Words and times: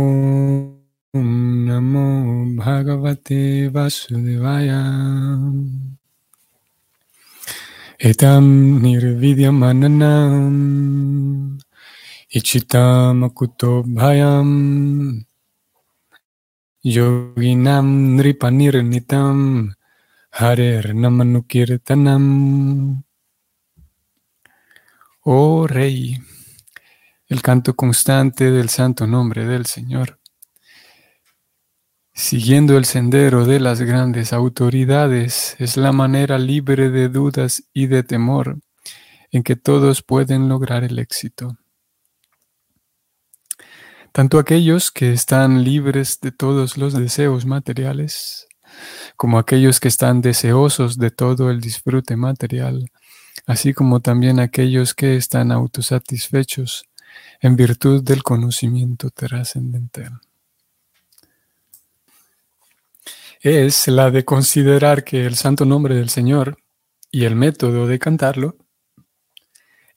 नमो 1.68 2.06
भगवते 2.64 3.68
वासुदेवाया। 3.68 4.80
एतां 8.10 8.44
निर्वीद्यमनम् 8.82 10.62
इच्छितामकुतो 12.36 13.84
भयम् 13.84 15.33
yoginam 16.84 18.18
nripanirnitam 18.18 19.74
harer 20.32 20.94
namanukirtanam. 20.94 23.04
Oh 25.26 25.66
Rey, 25.66 26.18
el 27.28 27.42
canto 27.42 27.74
constante 27.74 28.52
del 28.52 28.68
santo 28.68 29.08
nombre 29.08 29.46
del 29.46 29.66
Señor, 29.66 30.20
siguiendo 32.14 32.78
el 32.78 32.84
sendero 32.84 33.46
de 33.46 33.62
las 33.62 33.80
grandes 33.80 34.34
autoridades, 34.34 35.56
es 35.60 35.78
la 35.78 35.94
manera 35.94 36.38
libre 36.38 36.90
de 36.90 37.08
dudas 37.08 37.64
y 37.74 37.88
de 37.88 38.04
temor 38.04 38.60
en 39.32 39.44
que 39.44 39.56
todos 39.56 40.04
pueden 40.04 40.50
lograr 40.50 40.84
el 40.84 41.00
éxito. 41.00 41.58
Tanto 44.14 44.38
aquellos 44.38 44.92
que 44.92 45.12
están 45.12 45.64
libres 45.64 46.20
de 46.22 46.32
todos 46.32 46.78
los 46.78 46.94
deseos 46.94 47.48
materiales, 47.48 48.48
como 49.18 49.40
aquellos 49.40 49.80
que 49.80 49.88
están 49.88 50.22
deseosos 50.22 51.00
de 51.00 51.10
todo 51.10 51.50
el 51.50 51.60
disfrute 51.60 52.16
material, 52.16 52.92
así 53.48 53.74
como 53.74 54.02
también 54.02 54.40
aquellos 54.40 54.94
que 54.94 55.16
están 55.16 55.52
autosatisfechos 55.52 56.84
en 57.42 57.56
virtud 57.56 58.04
del 58.04 58.22
conocimiento 58.22 59.10
trascendental. 59.10 60.22
Es 63.42 63.88
la 63.88 64.12
de 64.12 64.24
considerar 64.24 65.04
que 65.04 65.26
el 65.26 65.36
santo 65.38 65.66
nombre 65.66 65.96
del 65.96 66.10
Señor 66.10 66.60
y 67.10 67.26
el 67.26 67.36
método 67.36 67.88
de 67.88 67.98
cantarlo 67.98 68.58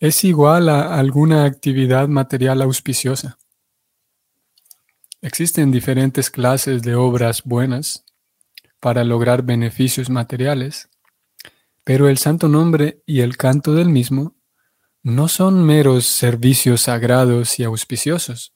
es 0.01 0.25
igual 0.25 0.71
a 0.71 0.97
alguna 0.99 1.45
actividad 1.45 2.09
material 2.09 2.63
auspiciosa. 2.63 3.37
Existen 5.27 5.71
diferentes 5.71 6.31
clases 6.31 6.83
de 6.83 6.95
obras 6.95 7.43
buenas 7.45 8.05
para 8.81 9.05
lograr 9.05 9.43
beneficios 9.43 10.09
materiales 10.09 10.89
pero 11.87 12.09
el 12.09 12.19
santo 12.19 12.49
nombre 12.49 13.01
y 13.07 13.21
el 13.21 13.37
canto 13.37 13.73
del 13.73 13.89
mismo 13.89 14.35
no 15.05 15.29
son 15.29 15.65
meros 15.65 16.05
servicios 16.05 16.81
sagrados 16.81 17.61
y 17.61 17.63
auspiciosos. 17.63 18.53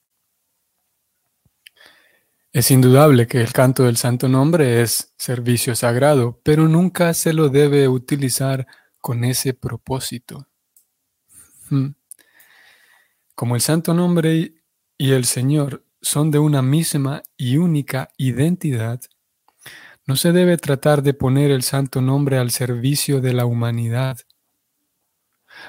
Es 2.53 2.73
indudable 2.73 3.29
que 3.29 3.41
el 3.41 3.53
canto 3.53 3.85
del 3.85 3.97
santo 3.97 4.29
nombre 4.29 4.83
es 4.83 5.15
servicio 5.17 5.77
sagrado, 5.77 6.41
pero 6.43 6.67
nunca 6.67 7.15
se 7.15 7.33
lo 7.33 7.51
debe 7.51 7.87
utilizar 7.87 8.67
con 8.99 9.23
ese 9.23 9.55
propósito. 9.55 10.49
Hmm. 11.69 11.91
Como 13.37 13.55
el 13.55 13.61
santo 13.61 13.95
nombre 13.95 14.55
y 14.99 15.13
el 15.13 15.25
Señor 15.25 15.85
son 16.01 16.31
de 16.31 16.39
una 16.39 16.63
misma 16.63 17.23
y 17.37 17.57
única 17.57 18.11
identidad, 18.17 19.01
no 20.07 20.17
se 20.17 20.33
debe 20.33 20.57
tratar 20.57 21.03
de 21.03 21.15
poner 21.15 21.51
el 21.51 21.63
santo 21.63 22.01
nombre 22.01 22.39
al 22.39 22.51
servicio 22.51 23.21
de 23.21 23.33
la 23.33 23.45
humanidad. 23.45 24.19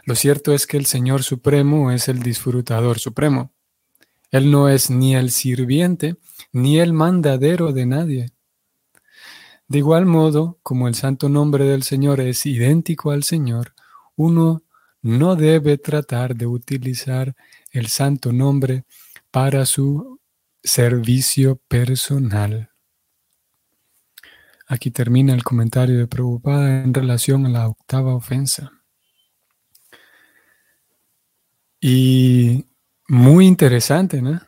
Lo 0.06 0.16
cierto 0.16 0.54
es 0.54 0.66
que 0.66 0.78
el 0.78 0.86
Señor 0.86 1.24
Supremo 1.24 1.92
es 1.92 2.08
el 2.08 2.24
disfrutador 2.24 3.00
supremo. 3.00 3.52
Él 4.32 4.50
no 4.50 4.70
es 4.70 4.90
ni 4.90 5.16
el 5.16 5.32
sirviente 5.32 6.16
ni 6.54 6.80
el 6.80 6.94
mandadero 6.94 7.74
de 7.74 7.86
nadie. 7.86 8.32
De 9.68 9.78
igual 9.78 10.06
modo, 10.06 10.60
como 10.64 10.88
el 10.88 10.96
santo 10.96 11.30
nombre 11.30 11.66
del 11.66 11.84
Señor 11.84 12.20
es 12.20 12.46
idéntico 12.46 13.12
al 13.12 13.24
Señor, 13.24 13.74
uno 14.16 14.64
no 15.02 15.36
debe 15.36 15.78
tratar 15.78 16.36
de 16.36 16.48
utilizar 16.48 17.36
el 17.72 17.88
santo 17.88 18.32
nombre 18.32 18.86
para 19.32 19.66
su 19.66 20.21
servicio 20.64 21.58
personal. 21.68 22.70
Aquí 24.68 24.90
termina 24.90 25.34
el 25.34 25.44
comentario 25.44 25.98
de 25.98 26.08
Preocupada 26.08 26.84
en 26.84 26.94
relación 26.94 27.46
a 27.46 27.50
la 27.50 27.68
octava 27.68 28.16
ofensa. 28.16 28.72
Y 31.82 32.66
muy 33.08 33.48
interesante, 33.48 34.22
¿no? 34.22 34.40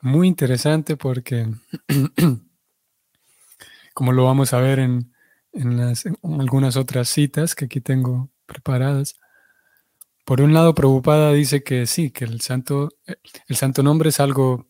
Muy 0.00 0.28
interesante 0.28 0.96
porque, 0.96 1.52
como 3.94 4.12
lo 4.12 4.24
vamos 4.24 4.54
a 4.54 4.60
ver 4.60 4.78
en, 4.78 5.12
algunas 6.22 6.76
otras 6.76 7.08
citas 7.08 7.54
que 7.54 7.64
aquí 7.64 7.80
tengo 7.80 8.30
preparadas, 8.46 9.16
por 10.24 10.40
un 10.40 10.54
lado, 10.54 10.74
Preocupada 10.74 11.32
dice 11.32 11.62
que 11.62 11.86
sí, 11.86 12.10
que 12.10 12.24
el 12.24 12.40
santo, 12.40 12.90
el 13.48 13.56
santo 13.56 13.82
nombre 13.82 14.08
es 14.08 14.20
algo 14.20 14.66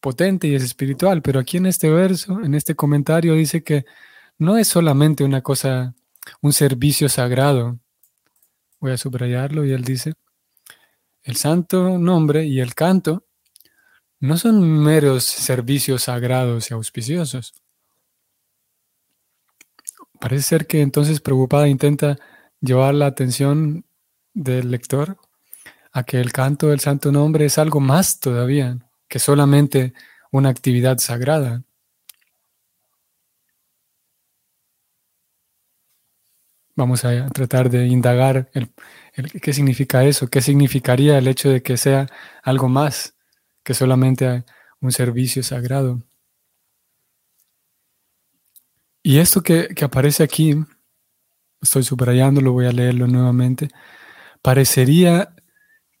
potente 0.00 0.48
y 0.48 0.54
es 0.54 0.62
espiritual, 0.62 1.22
pero 1.22 1.40
aquí 1.40 1.56
en 1.56 1.66
este 1.66 1.90
verso, 1.90 2.40
en 2.40 2.54
este 2.54 2.74
comentario, 2.74 3.34
dice 3.34 3.62
que 3.62 3.84
no 4.38 4.56
es 4.56 4.68
solamente 4.68 5.24
una 5.24 5.42
cosa, 5.42 5.94
un 6.40 6.52
servicio 6.52 7.08
sagrado. 7.08 7.78
Voy 8.80 8.92
a 8.92 8.98
subrayarlo 8.98 9.64
y 9.64 9.72
él 9.72 9.84
dice, 9.84 10.14
el 11.22 11.36
santo 11.36 11.98
nombre 11.98 12.46
y 12.46 12.60
el 12.60 12.74
canto 12.74 13.26
no 14.20 14.36
son 14.36 14.82
meros 14.82 15.24
servicios 15.24 16.04
sagrados 16.04 16.70
y 16.70 16.74
auspiciosos. 16.74 17.54
Parece 20.20 20.42
ser 20.42 20.66
que 20.66 20.82
entonces 20.82 21.20
preocupada 21.20 21.68
intenta 21.68 22.16
llevar 22.60 22.94
la 22.94 23.06
atención 23.06 23.84
del 24.34 24.70
lector 24.70 25.18
a 25.92 26.02
que 26.04 26.20
el 26.20 26.32
canto 26.32 26.68
del 26.68 26.80
santo 26.80 27.12
nombre 27.12 27.44
es 27.44 27.58
algo 27.58 27.80
más 27.80 28.20
todavía 28.20 28.78
que 29.08 29.18
solamente 29.18 29.94
una 30.30 30.50
actividad 30.50 30.98
sagrada. 30.98 31.64
Vamos 36.76 37.04
a 37.04 37.28
tratar 37.30 37.70
de 37.70 37.86
indagar 37.86 38.50
el, 38.52 38.70
qué 39.42 39.52
significa 39.52 40.04
eso, 40.04 40.28
qué 40.28 40.40
significaría 40.40 41.18
el 41.18 41.26
hecho 41.26 41.50
de 41.50 41.62
que 41.62 41.76
sea 41.76 42.06
algo 42.42 42.68
más 42.68 43.16
que 43.64 43.74
solamente 43.74 44.44
un 44.80 44.92
servicio 44.92 45.42
sagrado. 45.42 46.02
Y 49.02 49.18
esto 49.18 49.42
que, 49.42 49.68
que 49.74 49.84
aparece 49.84 50.22
aquí, 50.22 50.54
estoy 51.60 51.82
subrayando, 51.82 52.40
lo 52.40 52.52
voy 52.52 52.66
a 52.66 52.72
leerlo 52.72 53.06
nuevamente, 53.08 53.68
parecería 54.42 55.34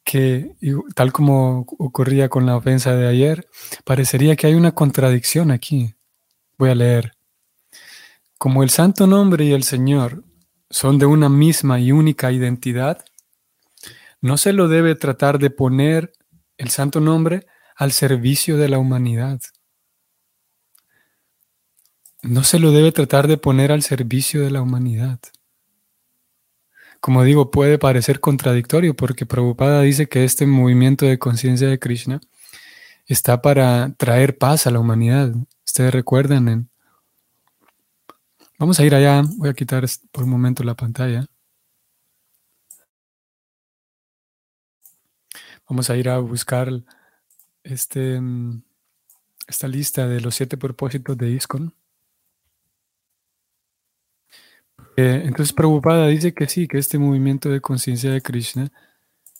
que, 0.08 0.56
tal 0.94 1.12
como 1.12 1.66
ocurría 1.78 2.30
con 2.30 2.46
la 2.46 2.56
ofensa 2.56 2.96
de 2.96 3.06
ayer, 3.06 3.46
parecería 3.84 4.36
que 4.36 4.46
hay 4.46 4.54
una 4.54 4.72
contradicción 4.72 5.50
aquí. 5.50 5.96
Voy 6.56 6.70
a 6.70 6.74
leer. 6.74 7.12
Como 8.38 8.62
el 8.62 8.70
santo 8.70 9.06
nombre 9.06 9.44
y 9.44 9.52
el 9.52 9.64
Señor 9.64 10.24
son 10.70 10.98
de 10.98 11.04
una 11.04 11.28
misma 11.28 11.78
y 11.78 11.92
única 11.92 12.32
identidad, 12.32 13.04
no 14.22 14.38
se 14.38 14.54
lo 14.54 14.68
debe 14.68 14.94
tratar 14.94 15.38
de 15.38 15.50
poner 15.50 16.14
el 16.56 16.70
santo 16.70 17.00
nombre 17.00 17.46
al 17.76 17.92
servicio 17.92 18.56
de 18.56 18.70
la 18.70 18.78
humanidad. 18.78 19.42
No 22.22 22.44
se 22.44 22.58
lo 22.58 22.72
debe 22.72 22.92
tratar 22.92 23.28
de 23.28 23.36
poner 23.36 23.72
al 23.72 23.82
servicio 23.82 24.42
de 24.42 24.52
la 24.52 24.62
humanidad. 24.62 25.20
Como 27.00 27.22
digo, 27.22 27.50
puede 27.50 27.78
parecer 27.78 28.20
contradictorio 28.20 28.94
porque 28.94 29.26
Prabhupada 29.26 29.82
dice 29.82 30.08
que 30.08 30.24
este 30.24 30.46
movimiento 30.46 31.06
de 31.06 31.18
conciencia 31.18 31.68
de 31.68 31.78
Krishna 31.78 32.20
está 33.06 33.40
para 33.42 33.94
traer 33.96 34.36
paz 34.36 34.66
a 34.66 34.70
la 34.70 34.80
humanidad. 34.80 35.32
Ustedes 35.64 35.92
recuerdan 35.92 36.48
en 36.48 36.68
Vamos 38.58 38.80
a 38.80 38.84
ir 38.84 38.92
allá. 38.94 39.22
Voy 39.36 39.48
a 39.50 39.54
quitar 39.54 39.84
por 40.10 40.24
un 40.24 40.30
momento 40.30 40.64
la 40.64 40.74
pantalla. 40.74 41.26
Vamos 45.68 45.90
a 45.90 45.96
ir 45.96 46.08
a 46.08 46.18
buscar 46.18 46.68
este, 47.62 48.20
mm, 48.20 48.62
esta 49.46 49.68
lista 49.68 50.08
de 50.08 50.20
los 50.20 50.34
siete 50.34 50.56
propósitos 50.56 51.16
de 51.16 51.30
ISKCON. 51.30 51.72
Entonces, 55.00 55.52
preocupada 55.52 56.08
dice 56.08 56.34
que 56.34 56.48
sí, 56.48 56.66
que 56.66 56.78
este 56.78 56.98
movimiento 56.98 57.50
de 57.50 57.60
conciencia 57.60 58.10
de 58.10 58.20
Krishna 58.20 58.72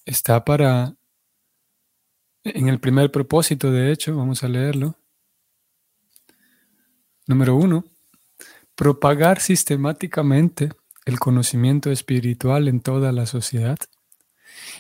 está 0.05 0.45
para, 0.45 0.95
en 2.45 2.69
el 2.69 2.79
primer 2.79 3.11
propósito, 3.11 3.73
de 3.73 3.91
hecho, 3.91 4.17
vamos 4.17 4.45
a 4.45 4.49
leerlo. 4.49 4.95
Número 7.27 7.57
uno, 7.57 7.85
propagar 8.77 9.41
sistemáticamente 9.41 10.69
el 11.07 11.19
conocimiento 11.19 11.91
espiritual 11.91 12.69
en 12.69 12.81
toda 12.81 13.11
la 13.11 13.27
sociedad 13.27 13.79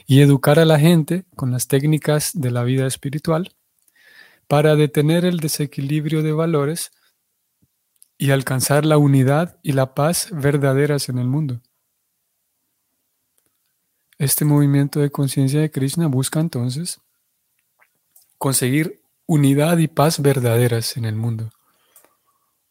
y 0.06 0.20
educar 0.20 0.60
a 0.60 0.64
la 0.64 0.78
gente 0.78 1.24
con 1.34 1.50
las 1.50 1.66
técnicas 1.66 2.30
de 2.34 2.52
la 2.52 2.62
vida 2.62 2.86
espiritual 2.86 3.52
para 4.46 4.76
detener 4.76 5.24
el 5.24 5.40
desequilibrio 5.40 6.22
de 6.22 6.30
valores 6.30 6.92
y 8.18 8.32
alcanzar 8.32 8.84
la 8.84 8.98
unidad 8.98 9.58
y 9.62 9.72
la 9.72 9.94
paz 9.94 10.28
verdaderas 10.32 11.08
en 11.08 11.18
el 11.18 11.28
mundo. 11.28 11.62
Este 14.18 14.44
movimiento 14.44 14.98
de 14.98 15.10
conciencia 15.10 15.60
de 15.60 15.70
Krishna 15.70 16.08
busca 16.08 16.40
entonces 16.40 17.00
conseguir 18.36 19.00
unidad 19.26 19.78
y 19.78 19.86
paz 19.86 20.20
verdaderas 20.20 20.96
en 20.96 21.04
el 21.04 21.14
mundo. 21.14 21.50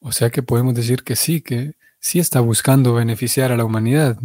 O 0.02 0.12
sea 0.12 0.30
que 0.30 0.44
podemos 0.44 0.76
decir 0.76 1.04
que 1.04 1.16
sí, 1.16 1.42
que 1.42 1.76
sí 2.00 2.20
está 2.20 2.42
buscando 2.42 2.94
beneficiar 2.94 3.54
a 3.54 3.58
la 3.58 3.64
humanidad. 3.64 4.20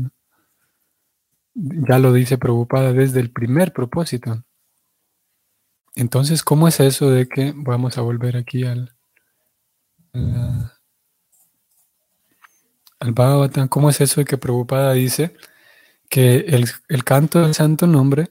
Ya 1.54 1.98
lo 2.00 2.12
dice 2.12 2.36
Prabhupada 2.36 2.92
desde 2.92 3.20
el 3.20 3.30
primer 3.30 3.72
propósito. 3.72 4.44
Entonces, 5.94 6.42
¿cómo 6.42 6.66
es 6.66 6.80
eso 6.80 7.10
de 7.10 7.28
que 7.28 7.52
vamos 7.54 7.98
a 7.98 8.00
volver 8.00 8.36
aquí 8.36 8.64
al, 8.64 8.96
al 13.02 13.12
Bhagavatam? 13.12 13.68
¿Cómo 13.68 13.90
es 13.90 14.00
eso 14.00 14.20
de 14.20 14.24
que 14.24 14.38
Prabhupada 14.38 14.92
dice 14.92 15.34
que 16.08 16.36
el, 16.88 17.04
canto 17.04 17.40
del 17.40 17.54
santo 17.54 17.86
nombre 17.86 18.30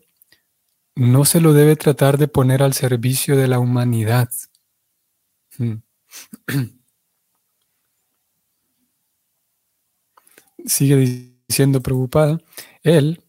no 0.95 1.25
se 1.25 1.41
lo 1.41 1.53
debe 1.53 1.75
tratar 1.75 2.17
de 2.17 2.27
poner 2.29 2.63
al 2.63 2.73
servicio 2.73 3.35
de 3.35 3.47
la 3.49 3.59
humanidad? 3.59 4.29
Hmm. 5.57 5.83
Sigue 10.65 11.33
diciendo 11.47 11.81
Prabhupada, 11.81 12.39
él, 12.83 13.21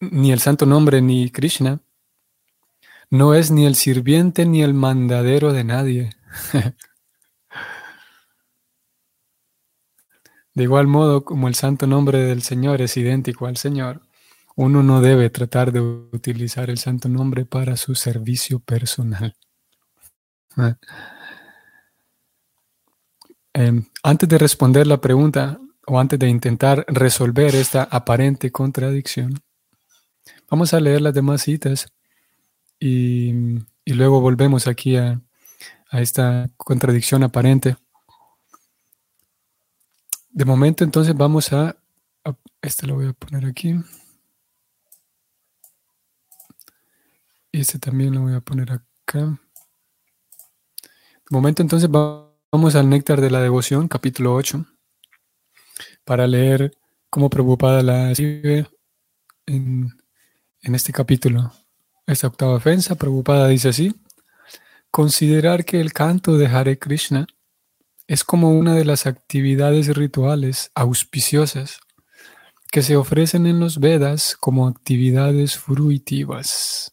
ni 0.00 0.32
el 0.32 0.40
santo 0.40 0.66
nombre 0.66 1.00
ni 1.00 1.30
Krishna, 1.30 1.80
no 3.08 3.34
es 3.34 3.50
ni 3.50 3.64
el 3.66 3.76
sirviente 3.76 4.44
ni 4.44 4.62
el 4.62 4.74
mandadero 4.74 5.54
de 5.54 5.64
nadie. 5.64 6.10
De 10.54 10.64
igual 10.64 10.86
modo, 10.86 11.24
como 11.24 11.48
el 11.48 11.54
santo 11.54 11.86
nombre 11.86 12.18
del 12.18 12.42
Señor 12.42 12.82
es 12.82 12.96
idéntico 12.96 13.46
al 13.46 13.56
Señor, 13.56 14.02
uno 14.56 14.82
no 14.82 15.00
debe 15.00 15.30
tratar 15.30 15.72
de 15.72 15.80
utilizar 15.80 16.70
el 16.70 16.78
santo 16.78 17.08
nombre 17.08 17.44
para 17.44 17.76
su 17.76 17.94
servicio 17.94 18.58
personal. 18.58 19.34
Em, 23.52 23.84
antes 24.02 24.28
de 24.28 24.38
responder 24.38 24.86
la 24.86 25.00
pregunta 25.00 25.60
o 25.86 25.98
antes 25.98 26.18
de 26.18 26.28
intentar 26.28 26.84
resolver 26.88 27.54
esta 27.54 27.84
aparente 27.84 28.50
contradicción, 28.50 29.40
vamos 30.50 30.74
a 30.74 30.80
leer 30.80 31.00
las 31.00 31.14
demás 31.14 31.42
citas 31.42 31.92
y, 32.78 33.32
luego 33.86 34.20
volvemos 34.20 34.66
aquí 34.66 34.96
a 34.96 35.20
esta 35.92 36.50
contradicción 36.56 37.22
aparente. 37.22 37.76
De 40.32 40.44
momento 40.44 40.84
entonces 40.84 41.16
vamos 41.16 41.52
a, 41.52 41.76
este 42.62 42.86
lo 42.86 42.94
voy 42.94 43.08
a 43.08 43.12
poner 43.12 43.46
aquí. 43.46 43.74
Y 47.50 47.60
este 47.60 47.80
también 47.80 48.14
lo 48.14 48.22
voy 48.22 48.34
a 48.34 48.40
poner 48.40 48.70
acá. 48.70 49.18
De 49.18 49.38
momento 51.30 51.62
entonces 51.62 51.90
vamos 51.90 52.76
al 52.76 52.88
néctar 52.88 53.20
de 53.20 53.30
la 53.30 53.40
devoción, 53.40 53.88
capítulo 53.88 54.34
8, 54.34 54.64
para 56.04 56.28
leer 56.28 56.78
cómo 57.10 57.28
preocupada 57.28 57.82
la 57.82 58.14
sigue 58.14 58.68
en, 59.46 59.88
en 60.62 60.74
este 60.76 60.92
capítulo. 60.92 61.52
Esta 62.06 62.28
octava 62.28 62.54
ofensa, 62.54 62.94
preocupada 62.94 63.48
dice 63.48 63.70
así, 63.70 64.00
considerar 64.92 65.64
que 65.64 65.80
el 65.80 65.92
canto 65.92 66.38
de 66.38 66.46
Hare 66.46 66.78
Krishna 66.78 67.26
es 68.10 68.24
como 68.24 68.50
una 68.50 68.74
de 68.74 68.84
las 68.84 69.06
actividades 69.06 69.96
rituales 69.96 70.72
auspiciosas 70.74 71.78
que 72.72 72.82
se 72.82 72.96
ofrecen 72.96 73.46
en 73.46 73.60
los 73.60 73.78
Vedas 73.78 74.36
como 74.36 74.66
actividades 74.66 75.56
fruitivas, 75.56 76.92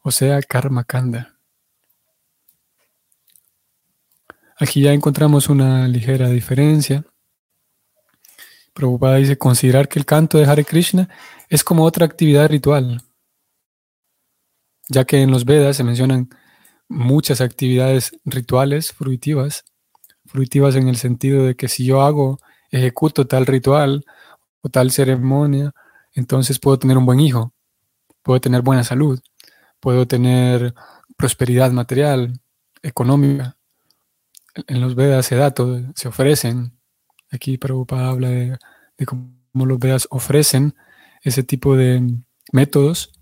o 0.00 0.10
sea, 0.10 0.40
karma 0.40 0.84
kanda. 0.84 1.38
Aquí 4.56 4.80
ya 4.80 4.94
encontramos 4.94 5.50
una 5.50 5.86
ligera 5.86 6.30
diferencia. 6.30 7.04
Prabhupada 8.72 9.16
dice 9.16 9.36
considerar 9.36 9.88
que 9.90 9.98
el 9.98 10.06
canto 10.06 10.38
de 10.38 10.46
Hare 10.46 10.64
Krishna 10.64 11.10
es 11.50 11.62
como 11.62 11.84
otra 11.84 12.06
actividad 12.06 12.48
ritual, 12.48 13.02
ya 14.88 15.04
que 15.04 15.20
en 15.20 15.30
los 15.30 15.44
Vedas 15.44 15.76
se 15.76 15.84
mencionan 15.84 16.30
muchas 16.88 17.42
actividades 17.42 18.12
rituales 18.24 18.94
fruitivas 18.94 19.66
fruitivas 20.28 20.76
en 20.76 20.88
el 20.88 20.96
sentido 20.96 21.44
de 21.44 21.56
que 21.56 21.68
si 21.68 21.84
yo 21.84 22.02
hago, 22.02 22.38
ejecuto 22.70 23.26
tal 23.26 23.46
ritual 23.46 24.04
o 24.60 24.68
tal 24.68 24.90
ceremonia, 24.90 25.72
entonces 26.12 26.58
puedo 26.58 26.78
tener 26.78 26.98
un 26.98 27.06
buen 27.06 27.20
hijo, 27.20 27.52
puedo 28.22 28.40
tener 28.40 28.62
buena 28.62 28.84
salud, 28.84 29.20
puedo 29.80 30.06
tener 30.06 30.74
prosperidad 31.16 31.72
material, 31.72 32.40
económica. 32.82 33.56
En 34.66 34.80
los 34.80 34.94
Vedas 34.94 35.26
se 35.26 35.36
da 35.36 35.52
todo, 35.52 35.80
se 35.94 36.08
ofrecen. 36.08 36.78
Aquí 37.30 37.58
Prabhupada 37.58 38.08
habla 38.08 38.28
de, 38.28 38.58
cómo 39.06 39.66
los 39.66 39.78
Vedas 39.78 40.06
ofrecen 40.10 40.74
ese 41.22 41.42
tipo 41.42 41.76
de 41.76 42.02
métodos 42.52 43.12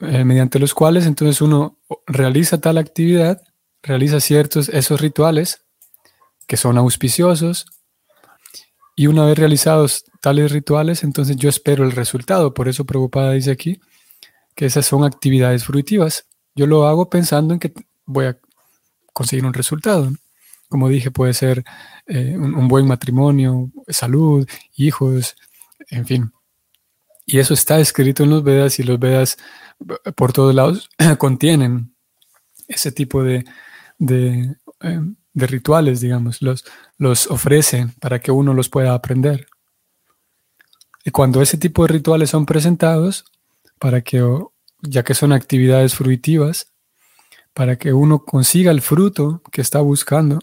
eh, 0.00 0.24
mediante 0.24 0.58
los 0.58 0.74
cuales 0.74 1.06
entonces 1.06 1.40
uno 1.40 1.78
realiza 2.06 2.60
tal 2.60 2.78
actividad, 2.78 3.42
realiza 3.82 4.20
ciertos 4.20 4.68
esos 4.68 5.00
rituales 5.00 5.63
que 6.46 6.56
son 6.56 6.78
auspiciosos. 6.78 7.66
Y 8.96 9.08
una 9.08 9.24
vez 9.26 9.38
realizados 9.38 10.04
tales 10.20 10.52
rituales, 10.52 11.02
entonces 11.02 11.36
yo 11.36 11.48
espero 11.48 11.84
el 11.84 11.92
resultado. 11.92 12.54
Por 12.54 12.68
eso 12.68 12.84
Prabhupada 12.84 13.32
dice 13.32 13.50
aquí 13.50 13.80
que 14.54 14.66
esas 14.66 14.86
son 14.86 15.04
actividades 15.04 15.64
fruitivas. 15.64 16.26
Yo 16.54 16.66
lo 16.66 16.86
hago 16.86 17.10
pensando 17.10 17.54
en 17.54 17.60
que 17.60 17.72
voy 18.06 18.26
a 18.26 18.38
conseguir 19.12 19.44
un 19.44 19.54
resultado. 19.54 20.12
Como 20.68 20.88
dije, 20.88 21.10
puede 21.10 21.34
ser 21.34 21.64
eh, 22.06 22.36
un, 22.36 22.68
buen 22.68 22.86
matrimonio, 22.86 23.70
salud, 23.88 24.48
hijos, 24.76 25.36
en 25.90 26.06
fin. 26.06 26.32
Y 27.26 27.38
eso 27.38 27.54
está 27.54 27.80
escrito 27.80 28.22
en 28.22 28.30
los 28.30 28.44
Vedas 28.44 28.78
y 28.78 28.82
los 28.82 28.98
Vedas 28.98 29.38
por 30.16 30.32
todos 30.32 30.54
lados 30.54 30.88
contienen 31.18 31.94
ese 32.68 32.92
tipo 32.92 33.22
de, 33.22 33.44
de 33.98 34.56
em, 34.80 35.16
de 35.34 35.46
rituales, 35.46 36.00
digamos, 36.00 36.40
los, 36.40 36.64
los 36.96 37.30
ofrecen 37.30 37.90
para 38.00 38.20
que 38.20 38.32
uno 38.32 38.54
los 38.54 38.68
pueda 38.68 38.94
aprender. 38.94 39.46
Y 41.04 41.10
cuando 41.10 41.42
ese 41.42 41.58
tipo 41.58 41.82
de 41.82 41.92
rituales 41.92 42.30
son 42.30 42.46
presentados, 42.46 43.24
para 43.78 44.00
que, 44.00 44.24
ya 44.80 45.02
que 45.02 45.14
son 45.14 45.32
actividades 45.32 45.94
fruitivas, 45.94 46.72
para 47.52 47.76
que 47.76 47.92
uno 47.92 48.24
consiga 48.24 48.70
el 48.70 48.80
fruto 48.80 49.42
que 49.52 49.60
está 49.60 49.80
buscando, 49.80 50.38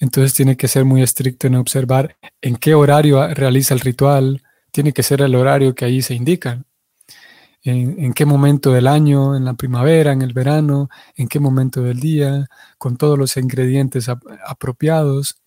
entonces 0.00 0.34
tiene 0.34 0.56
que 0.56 0.68
ser 0.68 0.84
muy 0.84 1.02
estricto 1.02 1.46
en 1.46 1.54
observar 1.54 2.16
en 2.42 2.56
qué 2.56 2.74
horario 2.74 3.26
realiza 3.34 3.72
el 3.72 3.80
ritual, 3.80 4.42
tiene 4.72 4.92
que 4.92 5.02
ser 5.02 5.22
el 5.22 5.34
horario 5.34 5.74
que 5.74 5.84
ahí 5.84 6.02
se 6.02 6.14
indica 6.14 6.64
en, 7.64 8.12
qué 8.12 8.26
momento 8.26 8.72
del 8.72 8.86
año, 8.86 9.34
en 9.36 9.46
la 9.46 9.54
primavera, 9.54 10.12
en 10.12 10.20
el 10.20 10.34
verano, 10.34 10.90
en 11.16 11.28
qué 11.28 11.40
momento 11.40 11.82
del 11.82 11.98
día, 11.98 12.46
con 12.76 12.98
todos 12.98 13.18
los 13.18 13.36
ingredientes 13.38 14.08
apropiados. 14.46 15.40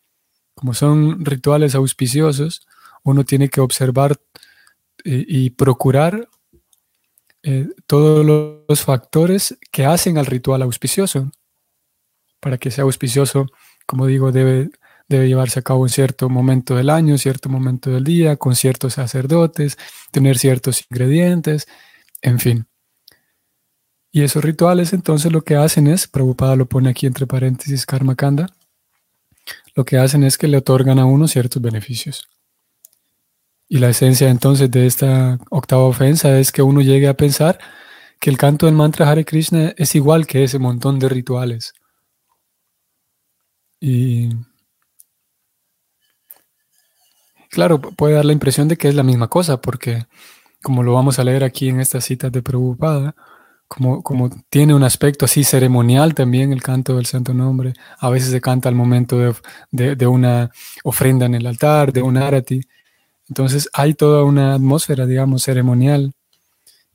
Como 0.55 0.73
son 0.73 1.23
rituales 1.23 1.75
auspiciosos, 1.75 2.67
uno 3.03 3.23
tiene 3.23 3.49
que 3.49 3.61
observar 3.61 4.17
eh, 5.05 5.25
y 5.27 5.51
procurar 5.51 6.27
eh, 7.43 7.69
todos 7.85 8.25
los 8.25 8.81
factores 8.81 9.55
que 9.71 9.85
hacen 9.85 10.17
al 10.17 10.25
ritual 10.25 10.63
auspicioso. 10.63 11.31
Para 12.39 12.57
que 12.57 12.71
sea 12.71 12.83
auspicioso, 12.83 13.45
como 13.85 14.07
digo, 14.07 14.31
debe, 14.31 14.71
debe 15.07 15.27
llevarse 15.27 15.59
a 15.59 15.63
cabo 15.63 15.85
en 15.85 15.89
cierto 15.89 16.29
momento 16.29 16.75
del 16.75 16.89
año, 16.89 17.15
cierto 17.19 17.47
momento 17.47 17.91
del 17.91 18.03
día, 18.03 18.37
con 18.37 18.55
ciertos 18.55 18.95
sacerdotes, 18.95 19.77
tener 20.11 20.39
ciertos 20.39 20.83
ingredientes, 20.89 21.67
en 22.21 22.39
fin. 22.39 22.67
Y 24.11 24.23
esos 24.23 24.43
rituales 24.43 24.93
entonces 24.93 25.31
lo 25.31 25.43
que 25.43 25.55
hacen 25.55 25.87
es, 25.87 26.07
Prabhupada 26.07 26.55
lo 26.55 26.65
pone 26.65 26.89
aquí 26.89 27.05
entre 27.05 27.27
paréntesis 27.27 27.85
Karma 27.85 28.15
Kanda, 28.15 28.47
lo 29.75 29.85
que 29.85 29.97
hacen 29.97 30.23
es 30.23 30.37
que 30.37 30.47
le 30.47 30.57
otorgan 30.57 30.99
a 30.99 31.05
uno 31.05 31.27
ciertos 31.27 31.61
beneficios. 31.61 32.27
Y 33.69 33.79
la 33.79 33.89
esencia 33.89 34.29
entonces 34.29 34.71
de 34.71 34.85
esta 34.87 35.39
octava 35.49 35.83
ofensa 35.83 36.39
es 36.39 36.51
que 36.51 36.61
uno 36.61 36.81
llegue 36.81 37.07
a 37.07 37.17
pensar 37.17 37.59
que 38.19 38.29
el 38.29 38.37
canto 38.37 38.65
del 38.65 38.75
mantra 38.75 39.09
Hare 39.09 39.25
Krishna 39.25 39.73
es 39.77 39.93
igual 39.95 40.25
que 40.25 40.43
ese 40.43 40.57
montón 40.57 40.99
de 40.99 41.09
rituales. 41.09 41.73
Y, 43.79 44.29
claro, 47.49 47.79
puede 47.79 48.15
dar 48.15 48.25
la 48.25 48.33
impresión 48.33 48.67
de 48.67 48.77
que 48.77 48.87
es 48.87 48.95
la 48.95 49.03
misma 49.03 49.27
cosa, 49.27 49.61
porque 49.61 50.07
como 50.63 50.83
lo 50.83 50.93
vamos 50.93 51.19
a 51.19 51.23
leer 51.23 51.43
aquí 51.43 51.69
en 51.69 51.79
estas 51.79 52.05
citas 52.05 52.31
de 52.31 52.41
Prabhupada, 52.41 53.15
como, 53.67 54.01
como 54.01 54.29
tiene 54.49 54.73
un 54.73 54.83
aspecto 54.83 55.25
así 55.25 55.43
ceremonial 55.43 56.13
también 56.13 56.53
el 56.53 56.63
canto 56.63 56.95
del 56.95 57.05
Santo 57.05 57.33
Nombre. 57.33 57.73
A 57.99 58.09
veces 58.09 58.31
se 58.31 58.41
canta 58.41 58.69
al 58.69 58.75
momento 58.75 59.17
de, 59.71 59.95
de, 59.95 60.07
una 60.07 60.51
ofrenda 60.83 61.25
en 61.25 61.35
el 61.35 61.45
altar, 61.45 61.91
de 61.91 62.01
un 62.01 62.17
arati. 62.17 62.61
Entonces 63.27 63.69
hay 63.73 63.93
toda 63.93 64.23
una 64.23 64.53
atmósfera, 64.55 65.05
digamos, 65.05 65.43
ceremonial 65.43 66.13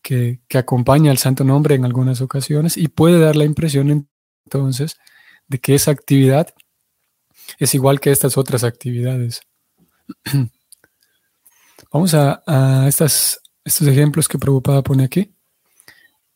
que, 0.00 0.40
que 0.48 0.58
acompaña 0.58 1.10
al 1.10 1.18
Santo 1.18 1.44
Nombre 1.44 1.74
en 1.74 1.84
algunas 1.84 2.20
ocasiones 2.22 2.76
y 2.76 2.88
puede 2.88 3.20
dar 3.20 3.36
la 3.36 3.44
impresión 3.44 4.08
entonces 4.44 4.96
de 5.48 5.58
que 5.58 5.74
esa 5.74 5.90
actividad 5.90 6.54
es 7.58 7.74
igual 7.74 8.00
que 8.00 8.10
estas 8.10 8.36
otras 8.38 8.64
actividades. 8.64 9.42
Vamos 11.92 12.14
a, 12.14 12.42
a 12.46 12.88
estas, 12.88 13.42
estos 13.64 13.86
ejemplos 13.88 14.28
que 14.28 14.38
Prabhupada 14.38 14.82
pone 14.82 15.04
aquí 15.04 15.34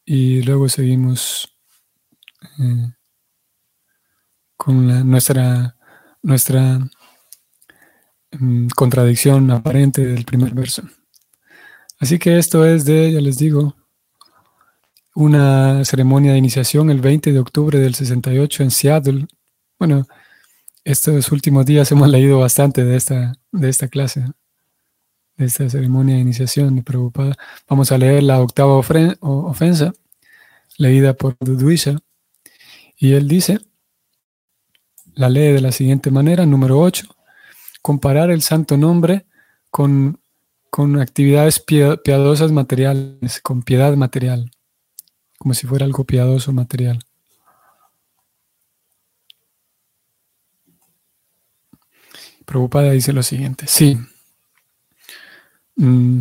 y 0.04 0.42
luego 0.42 0.68
seguimos 0.68 1.52
eh, 2.58 2.92
con 4.56 5.08
nuestra, 5.10 5.76
nuestra 6.22 6.78
mm, 8.32 8.68
contradicción 8.68 9.50
aparente 9.50 10.04
del 10.04 10.24
primer 10.24 10.54
verso. 10.54 10.82
Así 11.98 12.18
que 12.18 12.38
esto 12.38 12.64
es 12.64 12.84
de, 12.84 13.12
ya 13.12 13.20
les 13.20 13.38
digo, 13.38 13.74
una 15.14 15.84
ceremonia 15.84 16.32
de 16.32 16.38
iniciación 16.38 16.90
el 16.90 17.00
20 17.00 17.32
de 17.32 17.38
octubre 17.38 17.78
del 17.78 17.94
68 17.94 18.62
en 18.62 18.70
Seattle. 18.70 19.26
Bueno, 19.78 20.06
estos 20.84 21.32
últimos 21.32 21.64
días 21.66 21.90
hemos 21.90 22.08
leído 22.08 22.38
bastante 22.38 22.84
de 22.84 22.96
esta, 22.96 23.32
de 23.50 23.68
esta 23.68 23.88
clase, 23.88 24.24
de 25.36 25.46
esta 25.46 25.68
ceremonia 25.68 26.14
de 26.14 26.22
iniciación 26.22 26.76
de 26.76 26.82
Prabhupada. 26.82 27.36
Vamos 27.68 27.92
a 27.92 27.98
leer 27.98 28.22
la 28.22 28.40
octava 28.40 28.74
ofensa, 28.74 29.92
leída 30.78 31.14
por 31.14 31.36
Duduisha. 31.38 31.98
Y 32.96 33.12
él 33.12 33.28
dice, 33.28 33.60
la 35.14 35.28
lee 35.28 35.52
de 35.52 35.60
la 35.60 35.72
siguiente 35.72 36.10
manera, 36.10 36.46
número 36.46 36.78
8, 36.80 37.06
comparar 37.82 38.30
el 38.30 38.42
santo 38.42 38.76
nombre 38.76 39.26
con, 39.70 40.20
con 40.70 40.98
actividades 41.00 41.60
piadosas 41.60 42.52
materiales, 42.52 43.40
con 43.42 43.62
piedad 43.62 43.94
material, 43.96 44.50
como 45.38 45.54
si 45.54 45.66
fuera 45.66 45.84
algo 45.84 46.04
piadoso 46.04 46.52
material. 46.52 47.00
Preocupada 52.46 52.92
dice 52.92 53.12
lo 53.12 53.22
siguiente, 53.22 53.66
sí. 53.66 53.98
Mm. 55.76 56.20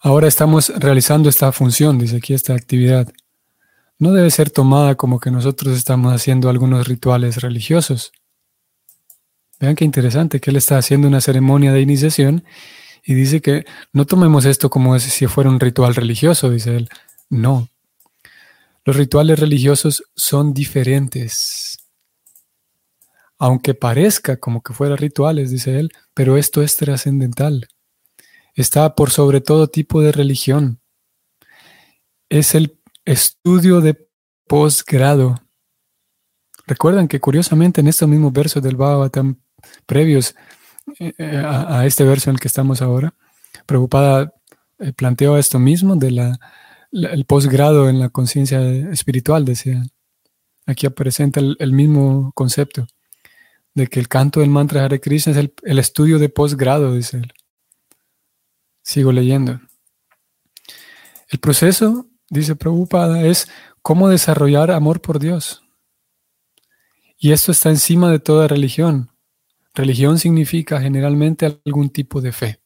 Ahora 0.00 0.28
estamos 0.28 0.72
realizando 0.76 1.28
esta 1.28 1.50
función, 1.52 1.98
dice 1.98 2.16
aquí, 2.16 2.32
esta 2.32 2.54
actividad. 2.54 3.12
No 3.98 4.12
debe 4.12 4.30
ser 4.30 4.50
tomada 4.50 4.94
como 4.94 5.18
que 5.18 5.30
nosotros 5.30 5.76
estamos 5.76 6.12
haciendo 6.12 6.48
algunos 6.48 6.86
rituales 6.86 7.42
religiosos. 7.42 8.12
Vean 9.58 9.74
qué 9.74 9.84
interesante 9.84 10.40
que 10.40 10.50
él 10.50 10.56
está 10.56 10.78
haciendo 10.78 11.08
una 11.08 11.20
ceremonia 11.20 11.72
de 11.72 11.80
iniciación 11.80 12.44
y 13.04 13.14
dice 13.14 13.40
que 13.40 13.64
no 13.92 14.04
tomemos 14.04 14.44
esto 14.44 14.68
como 14.68 14.98
si 14.98 15.26
fuera 15.26 15.48
un 15.48 15.60
ritual 15.60 15.94
religioso, 15.94 16.50
dice 16.50 16.76
él. 16.76 16.88
No. 17.30 17.68
Los 18.84 18.96
rituales 18.96 19.38
religiosos 19.38 20.04
son 20.14 20.52
diferentes 20.52 21.65
aunque 23.38 23.74
parezca 23.74 24.38
como 24.38 24.62
que 24.62 24.72
fuera 24.72 24.96
rituales, 24.96 25.50
dice 25.50 25.78
él, 25.78 25.92
pero 26.14 26.36
esto 26.36 26.62
es 26.62 26.76
trascendental. 26.76 27.68
Está 28.54 28.94
por 28.94 29.10
sobre 29.10 29.40
todo 29.40 29.68
tipo 29.68 30.00
de 30.00 30.12
religión. 30.12 30.80
Es 32.28 32.54
el 32.54 32.80
estudio 33.04 33.80
de 33.80 34.08
posgrado. 34.46 35.36
Recuerdan 36.66 37.08
que 37.08 37.20
curiosamente 37.20 37.80
en 37.80 37.88
estos 37.88 38.08
mismos 38.08 38.32
versos 38.32 38.62
del 38.62 38.76
Bhagavatam 38.76 39.36
previos 39.84 40.34
eh, 40.98 41.12
eh, 41.18 41.42
a, 41.44 41.84
este 41.86 42.04
verso 42.04 42.30
en 42.30 42.36
el 42.36 42.40
que 42.40 42.48
estamos 42.48 42.80
ahora, 42.82 43.14
Preocupada 43.66 44.32
eh, 44.78 44.92
planteó 44.92 45.38
esto 45.38 45.58
mismo 45.58 45.96
de 45.96 46.10
la, 46.10 46.38
el 46.92 47.24
posgrado 47.24 47.88
en 47.88 47.98
la 47.98 48.08
conciencia 48.10 48.60
espiritual, 48.90 49.44
decía. 49.44 49.82
Aquí 50.66 50.88
presenta 50.88 51.40
el 51.40 51.72
mismo 51.72 52.32
concepto 52.34 52.88
de 53.76 53.88
que 53.88 54.00
el 54.00 54.08
canto 54.08 54.40
del 54.40 54.48
mantra 54.48 54.84
Hare 54.84 55.00
Krishna 55.00 55.32
es 55.32 55.50
el, 55.62 55.78
estudio 55.78 56.18
de 56.18 56.30
posgrado, 56.30 56.94
dice 56.94 57.18
él. 57.18 57.32
Sigo 58.82 59.12
leyendo. 59.12 59.60
El 61.28 61.38
proceso, 61.40 62.06
dice 62.30 62.56
Prabhupada, 62.56 63.22
es 63.26 63.48
cómo 63.82 64.08
desarrollar 64.08 64.70
amor 64.70 65.02
por 65.02 65.18
Dios. 65.18 65.62
Y 67.18 67.32
esto 67.32 67.52
está 67.52 67.68
encima 67.68 68.10
de 68.10 68.18
toda 68.18 68.48
religión. 68.48 69.10
Religión 69.74 70.18
significa 70.18 70.80
generalmente 70.80 71.60
algún 71.66 71.90
tipo 71.90 72.22
de 72.22 72.32
fe. 72.32 72.62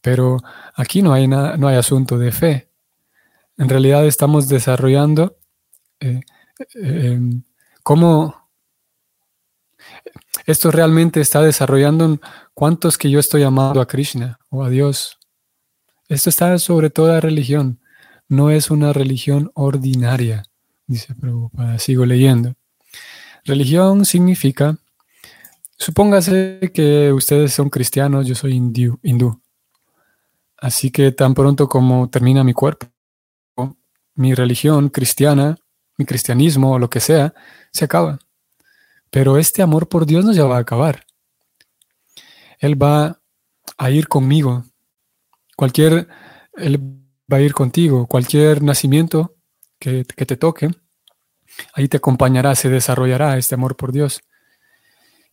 Pero 0.00 0.36
aquí 0.76 1.02
no 1.02 1.12
hay, 1.12 1.26
nada, 1.26 1.56
no 1.56 1.66
hay 1.66 1.76
asunto 1.76 2.16
de 2.16 2.30
fe. 2.30 2.70
En 3.58 3.68
realidad 3.68 4.06
estamos 4.06 4.48
desarrollando 4.48 5.36
eh, 5.98 6.20
eh, 6.76 7.12
em, 7.12 7.42
cómo 7.82 8.41
esto 10.46 10.70
realmente 10.70 11.20
está 11.20 11.42
desarrollando 11.42 12.20
cuántos 12.54 12.98
que 12.98 13.10
yo 13.10 13.20
estoy 13.20 13.42
amando 13.42 13.80
a 13.80 13.86
Krishna 13.86 14.38
o 14.50 14.64
a 14.64 14.70
Dios. 14.70 15.18
Esto 16.08 16.30
está 16.30 16.58
sobre 16.58 16.90
toda 16.90 17.20
religión. 17.20 17.80
No 18.28 18.50
es 18.50 18.70
una 18.70 18.92
religión 18.92 19.50
ordinaria, 19.54 20.42
dice 20.86 21.14
Prabhupada. 21.14 21.78
Sigo 21.78 22.04
leyendo. 22.04 22.54
Religión 23.44 24.04
significa, 24.04 24.76
supóngase 25.76 26.70
que 26.72 27.12
ustedes 27.12 27.52
son 27.52 27.70
cristianos, 27.70 28.26
yo 28.26 28.34
soy 28.34 28.54
hindú, 28.54 28.98
hindú. 29.02 29.40
Así 30.58 30.90
que 30.90 31.10
tan 31.10 31.34
pronto 31.34 31.68
como 31.68 32.08
termina 32.08 32.44
mi 32.44 32.52
cuerpo, 32.52 32.86
mi 34.14 34.34
religión 34.34 34.90
cristiana, 34.90 35.56
mi 35.98 36.04
cristianismo 36.04 36.72
o 36.72 36.78
lo 36.78 36.88
que 36.88 37.00
sea, 37.00 37.34
se 37.72 37.84
acaba. 37.84 38.18
Pero 39.12 39.36
este 39.36 39.60
amor 39.60 39.90
por 39.90 40.06
Dios 40.06 40.24
no 40.24 40.32
se 40.32 40.40
va 40.40 40.56
a 40.56 40.60
acabar. 40.60 41.04
Él 42.58 42.82
va 42.82 43.20
a 43.76 43.90
ir 43.90 44.08
conmigo. 44.08 44.64
Cualquier, 45.54 46.08
Él 46.54 46.80
va 47.30 47.36
a 47.36 47.40
ir 47.42 47.52
contigo. 47.52 48.06
Cualquier 48.06 48.62
nacimiento 48.62 49.36
que, 49.78 50.04
te 50.04 50.36
toque, 50.38 50.70
ahí 51.74 51.88
te 51.88 51.98
acompañará, 51.98 52.54
se 52.54 52.70
desarrollará 52.70 53.36
este 53.36 53.54
amor 53.54 53.76
por 53.76 53.92
Dios. 53.92 54.22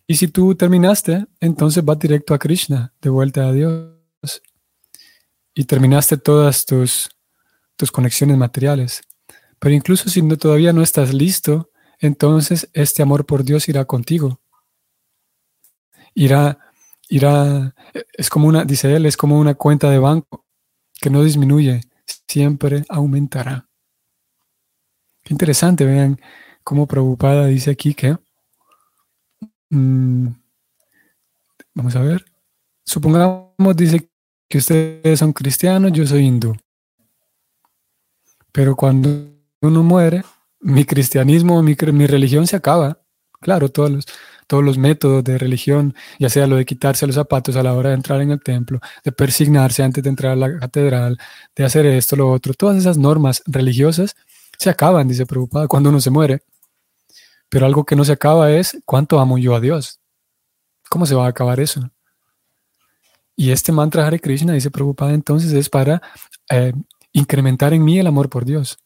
Y 0.05 0.17
si 0.17 0.27
tú 0.27 0.55
terminaste, 0.55 1.27
entonces 1.39 1.85
vas 1.85 1.99
directo 1.99 2.33
a 2.33 2.39
Krishna, 2.39 2.93
de 2.99 3.09
vuelta 3.09 3.47
a 3.47 3.53
Dios. 3.53 3.93
Y 5.53 5.63
terminaste 5.63 6.17
todas 6.17 6.65
tus, 6.65 7.09
tus 7.77 7.93
conexiones 7.93 8.35
materiales. 8.35 9.01
Pero 9.57 9.73
incluso 9.73 10.09
si 10.09 10.21
todavía 10.35 10.73
no 10.73 10.81
estás 10.81 11.13
listo, 11.13 11.69
entonces 11.99 12.69
este 12.73 13.01
amor 13.01 13.25
por 13.25 13.43
Dios 13.43 13.67
irá 13.69 13.85
contigo. 13.85 14.39
Irá, 16.13 16.59
irá, 17.09 17.75
es 18.13 18.29
como 18.29 18.47
una, 18.47 18.65
dice 18.65 18.95
él, 18.95 19.05
es 19.05 19.17
como 19.17 19.39
una 19.39 19.55
cuenta 19.55 19.89
de 19.89 19.99
banco 19.99 20.45
que 20.99 21.09
no 21.09 21.23
disminuye, 21.23 21.81
siempre 22.27 22.83
aumentará. 22.89 23.67
Qué 25.23 25.33
interesante, 25.33 25.85
vean 25.85 26.19
cómo 26.63 26.87
preocupada 26.87 27.47
dice 27.47 27.71
aquí 27.71 27.93
que, 27.93 28.17
mm, 29.69 30.27
vamos 31.73 31.95
a 31.95 32.01
ver, 32.01 32.25
supongamos, 32.83 33.75
dice 33.75 34.09
que 34.47 34.57
ustedes 34.57 35.19
son 35.19 35.33
cristianos, 35.33 35.91
yo 35.93 36.05
soy 36.05 36.25
hindú. 36.25 36.55
Pero 38.51 38.75
cuando 38.75 39.31
uno 39.61 39.83
muere, 39.83 40.23
mi 40.59 40.85
cristianismo, 40.85 41.61
mi, 41.63 41.75
mi 41.93 42.07
religión 42.07 42.47
se 42.47 42.55
acaba. 42.55 42.99
Claro, 43.41 43.69
todos 43.69 43.91
los, 43.91 44.05
todos 44.47 44.63
los 44.63 44.77
métodos 44.77 45.23
de 45.23 45.37
religión, 45.37 45.95
ya 46.19 46.29
sea 46.29 46.47
lo 46.47 46.57
de 46.57 46.65
quitarse 46.65 47.07
los 47.07 47.15
zapatos 47.15 47.55
a 47.55 47.63
la 47.63 47.73
hora 47.73 47.89
de 47.89 47.95
entrar 47.95 48.21
en 48.21 48.31
el 48.31 48.41
templo, 48.41 48.79
de 49.03 49.11
persignarse 49.11 49.83
antes 49.83 50.03
de 50.03 50.09
entrar 50.09 50.33
a 50.33 50.35
la 50.35 50.59
catedral, 50.59 51.17
de 51.55 51.65
hacer 51.65 51.85
esto, 51.85 52.15
lo 52.15 52.29
otro, 52.29 52.53
todas 52.53 52.77
esas 52.77 52.97
normas 52.97 53.41
religiosas 53.45 54.15
se 54.57 54.69
acaban, 54.69 55.07
dice 55.07 55.25
Prabhupada, 55.25 55.67
cuando 55.67 55.89
uno 55.89 56.01
se 56.01 56.09
muere. 56.09 56.41
Pero 57.47 57.65
algo 57.65 57.85
que 57.85 57.95
no 57.95 58.03
se 58.03 58.11
acaba 58.11 58.51
es 58.51 58.77
cuánto 58.85 59.19
amo 59.19 59.37
yo 59.37 59.55
a 59.55 59.59
Dios. 59.59 59.99
¿Cómo 60.89 61.05
se 61.05 61.15
va 61.15 61.25
a 61.25 61.29
acabar 61.29 61.59
eso? 61.59 61.89
Y 63.35 63.51
este 63.51 63.71
mantra 63.71 64.05
Hare 64.05 64.19
Krishna, 64.19 64.53
dice 64.53 64.69
Prabhupada, 64.69 65.13
entonces 65.13 65.53
es 65.53 65.69
para 65.69 66.01
eh, 66.49 66.73
incrementar 67.13 67.73
en 67.73 67.83
mí 67.83 67.99
el 67.99 68.07
amor 68.07 68.29
por 68.29 68.43
Dios 68.45 68.77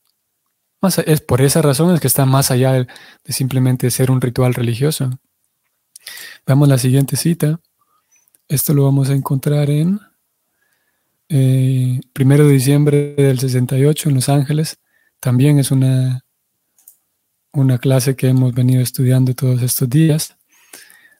es 1.05 1.21
por 1.21 1.41
esa 1.41 1.61
razón 1.61 1.93
es 1.93 2.01
que 2.01 2.07
está 2.07 2.25
más 2.25 2.51
allá 2.51 2.73
de, 2.73 2.87
simplemente 3.29 3.89
ser 3.91 4.11
un 4.11 4.21
ritual 4.21 4.53
religioso. 4.53 5.09
Veamos 6.45 6.67
la 6.67 6.77
siguiente 6.77 7.15
cita. 7.15 7.59
Esto 8.47 8.73
lo 8.73 8.83
vamos 8.83 9.09
a 9.09 9.13
encontrar 9.13 9.69
en 9.69 9.99
eh, 11.29 12.01
primero 12.11 12.45
de 12.45 12.53
diciembre 12.53 13.15
del 13.15 13.39
68 13.39 14.09
en 14.09 14.15
Los 14.15 14.29
Ángeles. 14.29 14.79
También 15.19 15.57
es 15.59 15.71
una, 15.71 16.25
una 17.53 17.77
clase 17.77 18.15
que 18.15 18.27
hemos 18.27 18.53
venido 18.53 18.81
estudiando 18.81 19.33
todos 19.33 19.61
estos 19.61 19.89
días. 19.89 20.35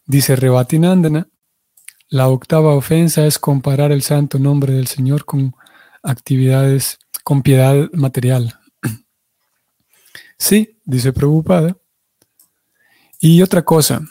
Dice 0.05 0.35
Rebatinandana, 0.35 1.29
la 2.09 2.27
octava 2.27 2.75
ofensa 2.75 3.25
es 3.25 3.39
comparar 3.39 3.91
el 3.91 4.01
santo 4.01 4.37
nombre 4.37 4.73
del 4.73 4.87
Señor 4.87 5.23
con 5.23 5.55
actividades, 6.03 6.99
con 7.23 7.41
piedad 7.41 7.89
material. 7.93 8.59
Sí, 10.43 10.77
dice 10.83 11.13
Prabhupada. 11.13 11.77
Y 13.21 13.41
otra 13.41 13.61
cosa, 13.61 14.01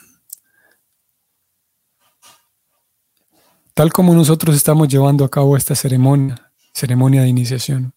tal 3.75 3.93
como 3.93 4.15
nosotros 4.15 4.55
estamos 4.55 4.87
llevando 4.87 5.25
a 5.25 5.29
cabo 5.29 5.55
esta 5.55 5.75
ceremonia, 5.75 6.51
ceremonia 6.73 7.21
de 7.21 7.27
iniciación, 7.27 7.93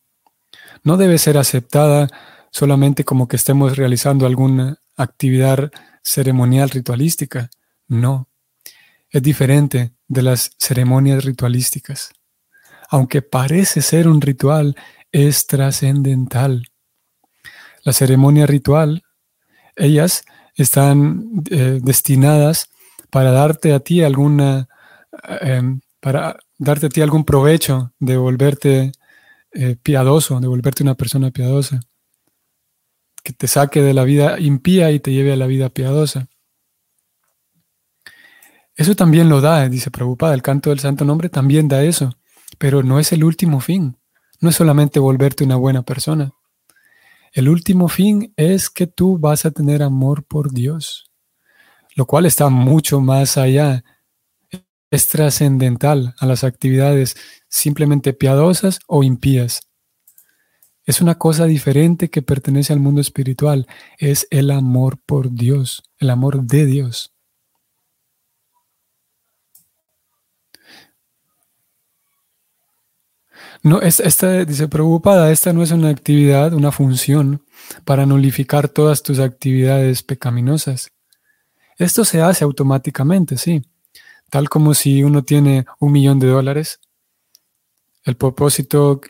no 0.85 0.99
debe 0.99 1.17
ser 1.17 1.39
aceptada 1.39 2.09
solamente 2.51 3.07
como 3.07 3.27
que 3.27 3.37
estemos 3.37 3.75
realizando 3.75 4.27
alguna 4.27 4.83
actividad 4.99 5.73
ceremonial 6.03 6.69
ritualística. 6.69 7.49
No, 7.89 8.29
es 9.09 9.23
diferente 9.23 9.95
de 10.09 10.21
las 10.21 10.51
ceremonias 10.59 11.25
ritualísticas. 11.25 12.11
Aunque 12.91 13.23
parece 13.23 13.81
ser 13.81 14.07
un 14.07 14.21
ritual, 14.21 14.77
es 15.11 15.47
trascendental. 15.47 16.69
La 17.87 17.93
ceremonia 17.93 18.47
ritual, 18.47 19.05
ellas 19.77 20.25
están 20.57 21.45
eh, 21.51 21.79
destinadas 21.83 22.69
para 23.11 23.31
darte 23.31 23.73
a 23.73 23.81
ti 23.81 24.03
alguna 24.03 24.69
Em, 25.41 25.81
para 26.01 26.39
darte 26.59 26.87
a 26.87 26.89
ti 26.89 27.01
algún 27.01 27.25
provecho 27.25 27.93
de 27.99 28.17
volverte 28.17 28.93
eh, 29.53 29.77
piadoso, 29.83 30.41
de 30.41 30.47
volverte 30.47 30.83
una 30.83 30.95
persona 30.95 31.31
piadosa, 31.31 31.81
que 33.23 33.33
te 33.33 33.49
saque 33.49 33.83
de 33.83 33.95
la 33.95 34.05
vida 34.05 34.39
impía 34.39 34.91
y 34.91 35.01
te 35.01 35.13
lleve 35.13 35.33
a 35.33 35.37
la 35.37 35.47
vida 35.47 35.71
piadosa. 35.71 36.29
Eso 38.75 38.95
también 38.95 39.29
lo 39.29 39.41
da, 39.41 39.69
dice 39.69 39.91
Prabhupada, 39.91 40.35
el 40.35 40.43
canto 40.43 40.71
del 40.71 40.81
santo 40.81 41.05
nombre 41.05 41.31
también 41.31 41.67
da 41.67 41.83
eso, 41.83 42.13
pero 42.59 42.83
no 42.83 43.01
es 43.01 43.13
el 43.13 43.25
último 43.25 43.61
fin, 43.61 43.97
no 44.41 44.51
es 44.51 44.57
solamente 44.57 45.01
volverte 45.01 45.45
una 45.45 45.57
buena 45.57 45.83
persona. 45.83 46.36
El 47.37 47.51
último 47.51 47.89
fin 47.89 48.33
es 48.39 48.71
que 48.71 48.87
tú 48.87 49.19
vas 49.19 49.45
a 49.45 49.51
tener 49.51 49.83
amor 49.83 50.25
por 50.25 50.55
Dios, 50.55 51.13
lo 51.95 52.07
cual 52.07 52.25
está 52.25 52.49
mucho 52.49 53.03
más 53.03 53.37
allá 53.37 53.85
es 54.91 55.09
trascendental 55.09 56.15
a 56.19 56.25
las 56.25 56.45
actividades 56.45 57.15
simplemente 57.51 58.15
piadosas 58.15 58.79
o 58.87 59.03
impías. 59.03 59.69
Es 60.87 61.03
una 61.03 61.17
cosa 61.17 61.45
diferente 61.45 62.09
que 62.09 62.23
pertenece 62.23 62.73
al 62.73 62.81
mundo 62.81 63.03
espiritual. 63.03 63.67
Es 63.99 64.27
el 64.31 64.51
amor 64.51 64.99
por 65.05 65.31
Dios, 65.31 65.83
el 65.99 66.09
amor 66.09 66.43
de 66.43 66.65
Dios. 66.65 67.16
No, 73.63 73.81
esta, 73.81 74.45
dice 74.45 74.69
preocupada, 74.69 75.31
esta 75.33 75.53
no 75.53 75.63
es 75.63 75.71
una 75.71 75.89
actividad, 75.89 76.53
una 76.53 76.73
función 76.73 77.43
para 77.85 78.07
nulificar 78.07 78.69
todas 78.69 79.03
tus 79.03 79.19
actividades 79.19 80.03
pecaminosas. 80.03 80.93
Esto 81.79 82.05
se 82.05 82.23
hace 82.23 82.45
automáticamente, 82.45 83.37
sí. 83.37 83.63
Tal 84.31 84.49
como 84.49 84.75
si 84.75 85.03
uno 85.03 85.23
tiene 85.25 85.67
un 85.79 85.93
millón 85.93 86.19
de 86.19 86.29
dólares, 86.29 86.81
el 88.05 88.17
propósito 88.17 89.01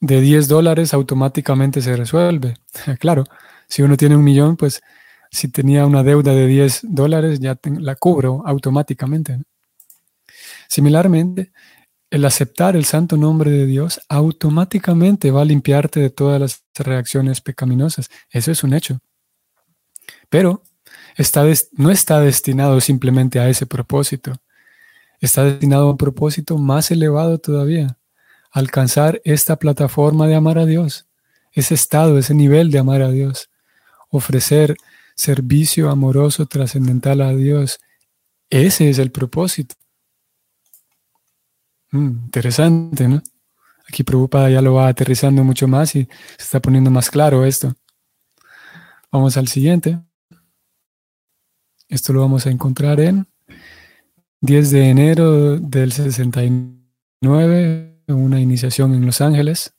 de 0.00 0.20
10 0.20 0.48
dólares 0.48 0.92
automáticamente 0.94 1.80
se 1.80 1.96
resuelve. 1.96 2.56
claro, 2.98 3.24
si 3.68 3.82
uno 3.82 3.96
tiene 3.96 4.16
un 4.16 4.24
millón, 4.24 4.56
pues 4.56 4.82
si 5.30 5.48
tenía 5.48 5.86
una 5.86 6.02
deuda 6.02 6.32
de 6.34 6.46
10 6.46 6.80
dólares, 6.82 7.40
ya 7.40 7.58
la 7.64 7.94
cubro 7.94 8.42
automáticamente. 8.44 9.40
Similarmente, 10.68 11.52
el 12.12 12.26
aceptar 12.26 12.76
el 12.76 12.84
santo 12.84 13.16
nombre 13.16 13.50
de 13.50 13.64
Dios 13.64 13.98
automáticamente 14.10 15.30
va 15.30 15.40
a 15.40 15.46
limpiarte 15.46 15.98
de 15.98 16.10
todas 16.10 16.38
las 16.38 16.62
reacciones 16.74 17.40
pecaminosas. 17.40 18.10
Eso 18.28 18.52
es 18.52 18.62
un 18.62 18.74
hecho. 18.74 19.00
Pero 20.28 20.62
no 21.72 21.90
está 21.90 22.20
destinado 22.20 22.82
simplemente 22.82 23.40
a 23.40 23.48
ese 23.48 23.64
propósito. 23.64 24.34
Está 25.20 25.44
destinado 25.44 25.88
a 25.88 25.90
un 25.92 25.96
propósito 25.96 26.58
más 26.58 26.90
elevado 26.90 27.38
todavía. 27.38 27.96
Alcanzar 28.50 29.22
esta 29.24 29.56
plataforma 29.56 30.26
de 30.26 30.34
amar 30.34 30.58
a 30.58 30.66
Dios, 30.66 31.06
ese 31.52 31.72
estado, 31.72 32.18
ese 32.18 32.34
nivel 32.34 32.70
de 32.70 32.78
amar 32.78 33.00
a 33.00 33.10
Dios. 33.10 33.48
Ofrecer 34.10 34.76
servicio 35.16 35.88
amoroso 35.88 36.44
trascendental 36.44 37.22
a 37.22 37.32
Dios. 37.34 37.80
Ese 38.50 38.90
es 38.90 38.98
el 38.98 39.10
propósito. 39.10 39.76
Mm, 41.92 42.24
interesante, 42.24 43.06
¿no? 43.06 43.22
Aquí 43.86 44.02
Prabhupada 44.02 44.50
ya 44.50 44.62
lo 44.62 44.74
va 44.74 44.88
aterrizando 44.88 45.44
mucho 45.44 45.68
más 45.68 45.94
y 45.94 46.08
se 46.36 46.44
está 46.44 46.60
poniendo 46.60 46.90
más 46.90 47.10
claro 47.10 47.44
esto. 47.44 47.74
Vamos 49.10 49.36
al 49.36 49.48
siguiente. 49.48 50.00
Esto 51.88 52.14
lo 52.14 52.22
vamos 52.22 52.46
a 52.46 52.50
encontrar 52.50 52.98
en 53.00 53.26
10 54.40 54.70
de 54.70 54.88
enero 54.88 55.58
del 55.58 55.92
69, 55.92 58.00
una 58.08 58.40
iniciación 58.40 58.94
en 58.94 59.04
Los 59.04 59.20
Ángeles. 59.20 59.74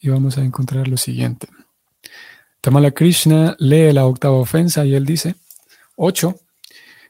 Y 0.00 0.08
vamos 0.08 0.38
a 0.38 0.42
encontrar 0.42 0.88
lo 0.88 0.96
siguiente. 0.96 1.48
Tamala 2.62 2.92
Krishna 2.92 3.56
lee 3.58 3.92
la 3.92 4.06
octava 4.06 4.36
ofensa 4.36 4.86
y 4.86 4.94
él 4.94 5.04
dice, 5.04 5.34
8. 5.96 6.34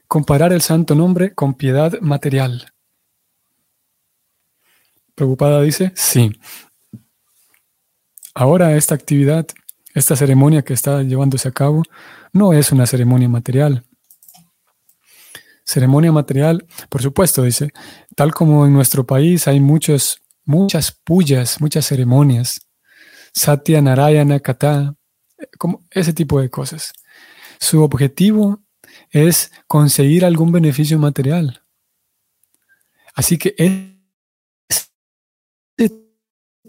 Comparar 0.07 0.51
el 0.51 0.61
santo 0.61 0.95
nombre 0.95 1.33
con 1.33 1.53
piedad 1.53 1.97
material. 2.01 2.73
Preocupada 5.19 5.61
dice, 5.61 5.91
sí. 5.95 6.31
Ahora 8.33 8.77
esta 8.77 8.95
actividad, 8.95 9.45
esta 9.93 10.15
ceremonia 10.15 10.61
que 10.61 10.71
está 10.71 11.03
llevándose 11.03 11.49
a 11.49 11.51
cabo, 11.51 11.83
no 12.31 12.53
es 12.53 12.71
una 12.71 12.85
ceremonia 12.85 13.27
material. 13.27 13.83
Ceremonia 15.65 16.13
material, 16.13 16.65
por 16.87 17.01
supuesto, 17.01 17.43
dice, 17.43 17.73
tal 18.15 18.33
como 18.33 18.65
en 18.65 18.71
nuestro 18.71 19.05
país 19.05 19.45
hay 19.49 19.59
muchos, 19.59 20.21
muchas 20.45 20.93
puyas, 20.93 21.59
muchas 21.59 21.85
ceremonias, 21.85 22.61
Satya 23.33 23.81
Narayana 23.81 24.39
Kata, 24.39 24.95
como 25.57 25.85
ese 25.91 26.13
tipo 26.13 26.39
de 26.39 26.49
cosas. 26.49 26.93
Su 27.59 27.83
objetivo 27.83 28.61
es 29.09 29.51
conseguir 29.67 30.23
algún 30.23 30.53
beneficio 30.53 30.97
material. 30.97 31.61
Así 33.13 33.37
que 33.37 33.53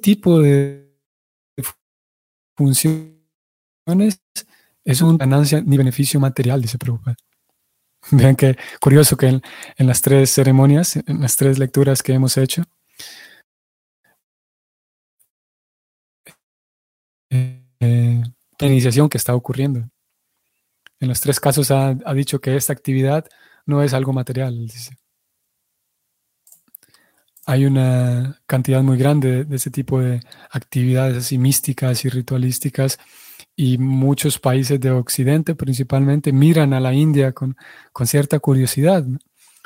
tipo 0.00 0.40
de 0.40 0.90
funciones 2.56 4.20
es 4.84 5.00
una 5.02 5.18
ganancia 5.18 5.60
ni 5.60 5.76
beneficio 5.76 6.20
material, 6.20 6.62
dice 6.62 6.78
Prabhupada. 6.78 7.16
Vean 8.10 8.36
qué 8.36 8.56
curioso 8.80 9.16
que 9.16 9.28
en, 9.28 9.86
las 9.86 10.02
tres 10.02 10.30
ceremonias, 10.30 10.96
en 10.96 11.20
las 11.20 11.36
tres 11.36 11.58
lecturas 11.58 12.02
que 12.02 12.12
hemos 12.12 12.36
hecho, 12.36 12.64
eh, 17.30 18.22
la 18.58 18.66
iniciación 18.66 19.08
que 19.08 19.18
está 19.18 19.34
ocurriendo. 19.34 19.88
En 20.98 21.08
los 21.08 21.20
tres 21.20 21.40
casos 21.40 21.70
ha, 21.70 21.94
dicho 22.14 22.40
que 22.40 22.56
esta 22.56 22.72
actividad 22.72 23.26
no 23.64 23.82
es 23.82 23.94
algo 23.94 24.12
material, 24.12 24.66
dice. 24.66 24.96
Hay 27.50 27.66
una 27.66 28.40
cantidad 28.46 28.80
muy 28.80 28.96
grande 28.96 29.44
de, 29.44 29.56
ese 29.56 29.72
tipo 29.72 29.98
de 29.98 30.20
actividades 30.52 31.16
así 31.16 31.36
místicas 31.36 32.04
y 32.04 32.08
ritualísticas 32.08 33.00
y 33.56 33.76
muchos 33.76 34.38
países 34.38 34.78
de 34.78 34.92
Occidente 34.92 35.56
principalmente 35.56 36.32
miran 36.32 36.72
a 36.74 36.78
la 36.78 36.94
India 36.94 37.32
con, 37.32 37.56
cierta 38.04 38.38
curiosidad, 38.38 39.04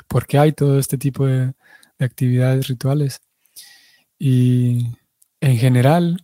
porque 0.07 0.39
hay 0.39 0.51
todo 0.51 0.79
este 0.79 0.97
tipo 0.97 1.27
de, 1.27 1.53
actividades 1.99 2.67
rituales. 2.69 3.21
Y 4.17 4.87
en 5.39 5.57
general, 5.57 6.23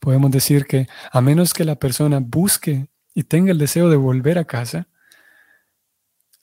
podemos 0.00 0.30
decir 0.30 0.64
que 0.64 0.86
a 1.12 1.20
menos 1.20 1.52
que 1.52 1.64
la 1.64 1.74
persona 1.74 2.20
busque 2.20 2.86
y 3.12 3.24
tenga 3.24 3.52
el 3.52 3.58
deseo 3.58 3.90
de 3.90 3.96
volver 3.96 4.38
a 4.38 4.46
casa, 4.46 4.88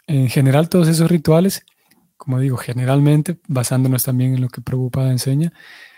en 0.05 0.29
general 0.29 0.69
todos 0.69 0.87
esos 0.89 1.09
rituales, 1.09 1.65
como 2.21 2.39
digo, 2.39 2.55
generalmente, 2.55 3.39
basándonos 3.47 4.03
también 4.03 4.35
en 4.35 4.41
lo 4.41 4.49
que 4.49 4.61
Prabhupada 4.61 5.09
enseña, 5.09 5.51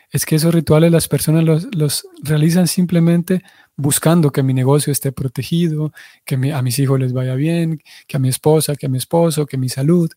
es 0.10 0.26
que 0.26 0.38
esos 0.38 0.56
rituales 0.56 0.90
las 0.90 1.10
personas 1.10 1.44
los, 1.44 2.08
realizan 2.24 2.70
simplemente 2.70 3.44
buscando 3.76 4.32
que 4.32 4.42
mi 4.42 4.54
negocio 4.54 4.94
esté 4.94 5.12
protegido, 5.12 5.92
que 6.24 6.36
a 6.54 6.62
mis 6.62 6.80
hijos 6.80 6.98
les 6.98 7.12
vaya 7.12 7.36
bien, 7.36 7.82
que 8.08 8.16
a 8.16 8.22
mi 8.22 8.30
esposa, 8.30 8.78
que 8.78 8.86
a 8.86 8.90
mi 8.90 9.00
esposo, 9.00 9.46
que 9.46 9.58
mi 9.58 9.68
salud. 9.68 10.10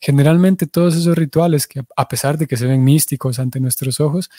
generalmente 0.00 0.66
todos 0.66 0.96
esos 0.96 1.14
rituales 1.18 1.66
que 1.66 1.82
a 1.94 2.08
pesar 2.08 2.38
de 2.38 2.46
que 2.46 2.56
se 2.56 2.66
ven 2.66 2.82
místicos 2.82 3.38
ante 3.38 3.60
nuestros 3.60 4.00
ojos, 4.00 4.30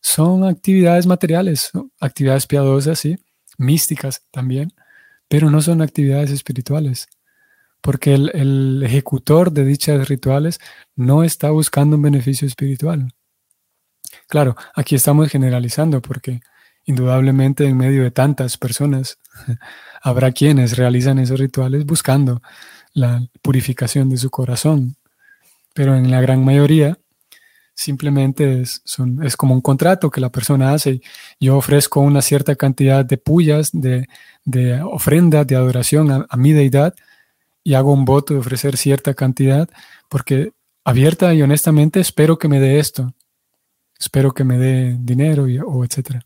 son 0.00 0.42
actividades 0.42 1.06
materiales, 1.06 1.70
actividades 2.00 2.48
piadosas, 2.48 2.98
sí, 2.98 3.16
místicas 3.58 4.22
también, 4.32 4.72
pero 5.28 5.50
no 5.50 5.62
son 5.62 5.82
actividades 5.82 6.32
espirituales, 6.32 7.06
porque 7.82 8.14
el, 8.14 8.82
ejecutor 8.82 9.52
de 9.52 9.64
dichas 9.64 10.08
rituales 10.08 10.60
no 10.96 11.24
está 11.24 11.50
buscando 11.50 11.96
un 11.96 12.02
beneficio 12.02 12.46
espiritual. 12.46 13.12
Claro, 14.28 14.56
aquí 14.74 14.94
estamos 14.94 15.28
generalizando 15.28 16.00
porque 16.00 16.40
indudablemente 16.84 17.66
en 17.66 17.76
medio 17.76 18.04
de 18.04 18.10
tantas 18.10 18.56
personas 18.56 19.18
habrá 20.02 20.32
quienes 20.32 20.76
realizan 20.76 21.18
esos 21.18 21.38
rituales 21.38 21.84
buscando 21.84 22.40
la 22.94 23.26
purificación 23.42 24.08
de 24.08 24.16
su 24.16 24.30
corazón, 24.30 24.96
pero 25.74 25.96
en 25.96 26.10
la 26.10 26.20
gran 26.20 26.44
mayoría 26.44 26.98
simplemente 27.74 28.60
es, 28.60 28.82
como 29.36 29.54
un 29.54 29.60
contrato 29.60 30.10
que 30.10 30.20
la 30.20 30.30
persona 30.30 30.72
hace. 30.72 31.00
Yo 31.40 31.56
ofrezco 31.56 32.00
una 32.00 32.22
cierta 32.22 32.54
cantidad 32.54 33.04
de 33.04 33.16
pullas, 33.16 33.70
de, 33.72 34.06
de 34.44 34.80
ofrenda, 34.82 35.44
de 35.44 35.56
adoración 35.56 36.26
a 36.28 36.36
mi 36.36 36.52
deidad 36.52 36.94
y 37.64 37.74
hago 37.74 37.92
un 37.92 38.04
voto 38.04 38.34
de 38.34 38.40
ofrecer 38.40 38.76
cierta 38.76 39.14
cantidad 39.14 39.68
porque 40.08 40.52
abierta 40.84 41.32
y 41.34 41.42
honestamente 41.42 42.00
espero 42.00 42.38
que 42.38 42.48
me 42.48 42.60
dé 42.60 42.78
esto, 42.78 43.14
espero 43.98 44.32
que 44.32 44.44
me 44.44 44.58
dé 44.58 44.96
dinero 44.98 45.48
y, 45.48 45.58
o 45.58 45.84
etcétera. 45.84 46.24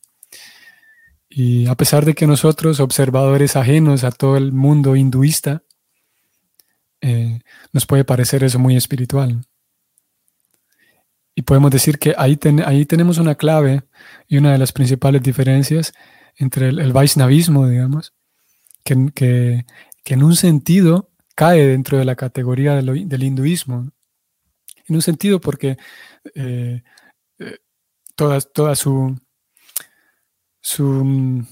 Y 1.29 1.67
a 1.67 1.75
pesar 1.75 2.05
de 2.05 2.15
que 2.15 2.27
nosotros, 2.27 2.81
observadores 2.81 3.57
ajenos 3.57 4.05
a 4.05 4.11
todo 4.11 4.39
el 4.39 4.53
mundo 4.53 4.97
hinduista, 4.97 5.63
eh, 7.03 7.41
nos 7.73 7.85
puede 7.85 8.05
parecer 8.05 8.43
eso 8.43 8.59
muy 8.59 8.77
espiritual. 8.77 9.45
Y 11.35 11.43
podemos 11.43 11.71
decir 11.71 11.99
que 11.99 12.15
ahí, 12.17 12.39
ahí 12.65 12.87
tenemos 12.87 13.19
una 13.19 13.35
clave 13.35 13.83
y 14.27 14.39
una 14.39 14.53
de 14.53 14.59
las 14.59 14.73
principales 14.73 15.23
diferencias 15.23 15.93
entre 16.37 16.69
el, 16.69 16.93
Vaishnavismo, 16.93 17.69
digamos, 17.69 18.15
que, 18.83 19.11
que, 19.15 19.65
en 20.07 20.23
un 20.23 20.37
sentido 20.37 21.11
cae 21.37 21.67
dentro 21.67 21.99
de 21.99 22.05
la 22.05 22.17
categoría 22.17 22.75
del, 22.75 23.23
hinduismo. 23.23 23.93
En 24.89 24.97
un 24.97 25.03
sentido 25.03 25.39
porque 25.39 25.77
eh, 26.35 26.83
eh, 27.39 27.59
su, 28.75 29.17
su, 30.61 31.47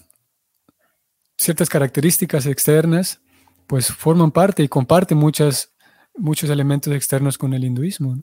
ciertas 1.37 1.69
características 1.69 2.47
externas, 2.47 3.21
pues 3.67 3.89
forman 3.89 4.33
parte 4.33 4.63
y 4.63 4.69
comparten 4.69 5.19
muchas, 5.19 5.75
muchos 6.17 6.49
elementos 6.51 6.93
externos 6.93 7.37
con 7.37 7.53
el 7.53 7.65
hinduismo. 7.65 8.17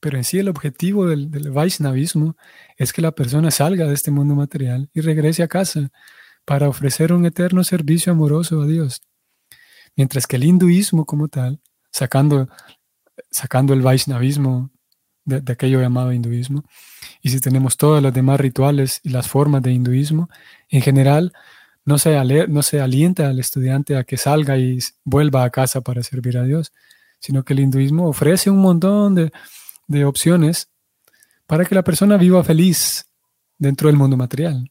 Pero 0.00 0.18
en 0.18 0.24
sí 0.24 0.38
el 0.38 0.48
objetivo 0.48 1.06
del, 1.06 1.30
del 1.30 1.50
Vaishnavismo 1.50 2.36
es 2.76 2.92
que 2.92 3.02
la 3.02 3.12
persona 3.12 3.50
salga 3.50 3.86
de 3.86 3.94
este 3.94 4.10
mundo 4.10 4.34
material 4.34 4.90
y 4.92 5.00
regrese 5.00 5.42
a 5.42 5.48
casa 5.48 5.90
para 6.44 6.68
ofrecer 6.68 7.12
un 7.12 7.24
eterno 7.24 7.64
servicio 7.64 8.12
amoroso 8.12 8.60
a 8.60 8.66
Dios. 8.66 9.07
Mientras 9.98 10.28
que 10.28 10.36
el 10.36 10.44
hinduismo 10.44 11.04
como 11.04 11.26
tal, 11.26 11.60
sacando, 11.90 12.48
sacando 13.32 13.74
el 13.74 13.82
Vaishnavismo 13.82 14.70
de, 15.24 15.40
de 15.40 15.52
aquello 15.52 15.80
llamado 15.80 16.12
hinduismo, 16.12 16.62
y 17.20 17.30
si 17.30 17.40
tenemos 17.40 17.76
todos 17.76 18.00
los 18.00 18.14
demás 18.14 18.38
rituales 18.38 19.00
y 19.02 19.08
las 19.08 19.26
formas 19.26 19.60
de 19.60 19.72
hinduismo, 19.72 20.30
en 20.68 20.82
general 20.82 21.32
no 21.84 21.98
se, 21.98 22.16
no 22.46 22.62
se 22.62 22.80
alienta 22.80 23.28
al 23.28 23.40
estudiante 23.40 23.96
a 23.96 24.04
que 24.04 24.16
salga 24.16 24.56
y 24.56 24.78
vuelva 25.02 25.42
a 25.42 25.50
casa 25.50 25.80
para 25.80 26.04
servir 26.04 26.38
a 26.38 26.44
Dios, 26.44 26.72
sino 27.18 27.44
que 27.44 27.54
el 27.54 27.60
hinduismo 27.60 28.06
ofrece 28.06 28.50
un 28.50 28.58
montón 28.58 29.16
de, 29.16 29.32
de 29.88 30.04
opciones 30.04 30.70
para 31.48 31.64
que 31.64 31.74
la 31.74 31.82
persona 31.82 32.16
viva 32.16 32.44
feliz 32.44 33.04
dentro 33.58 33.88
del 33.88 33.96
mundo 33.96 34.16
material 34.16 34.70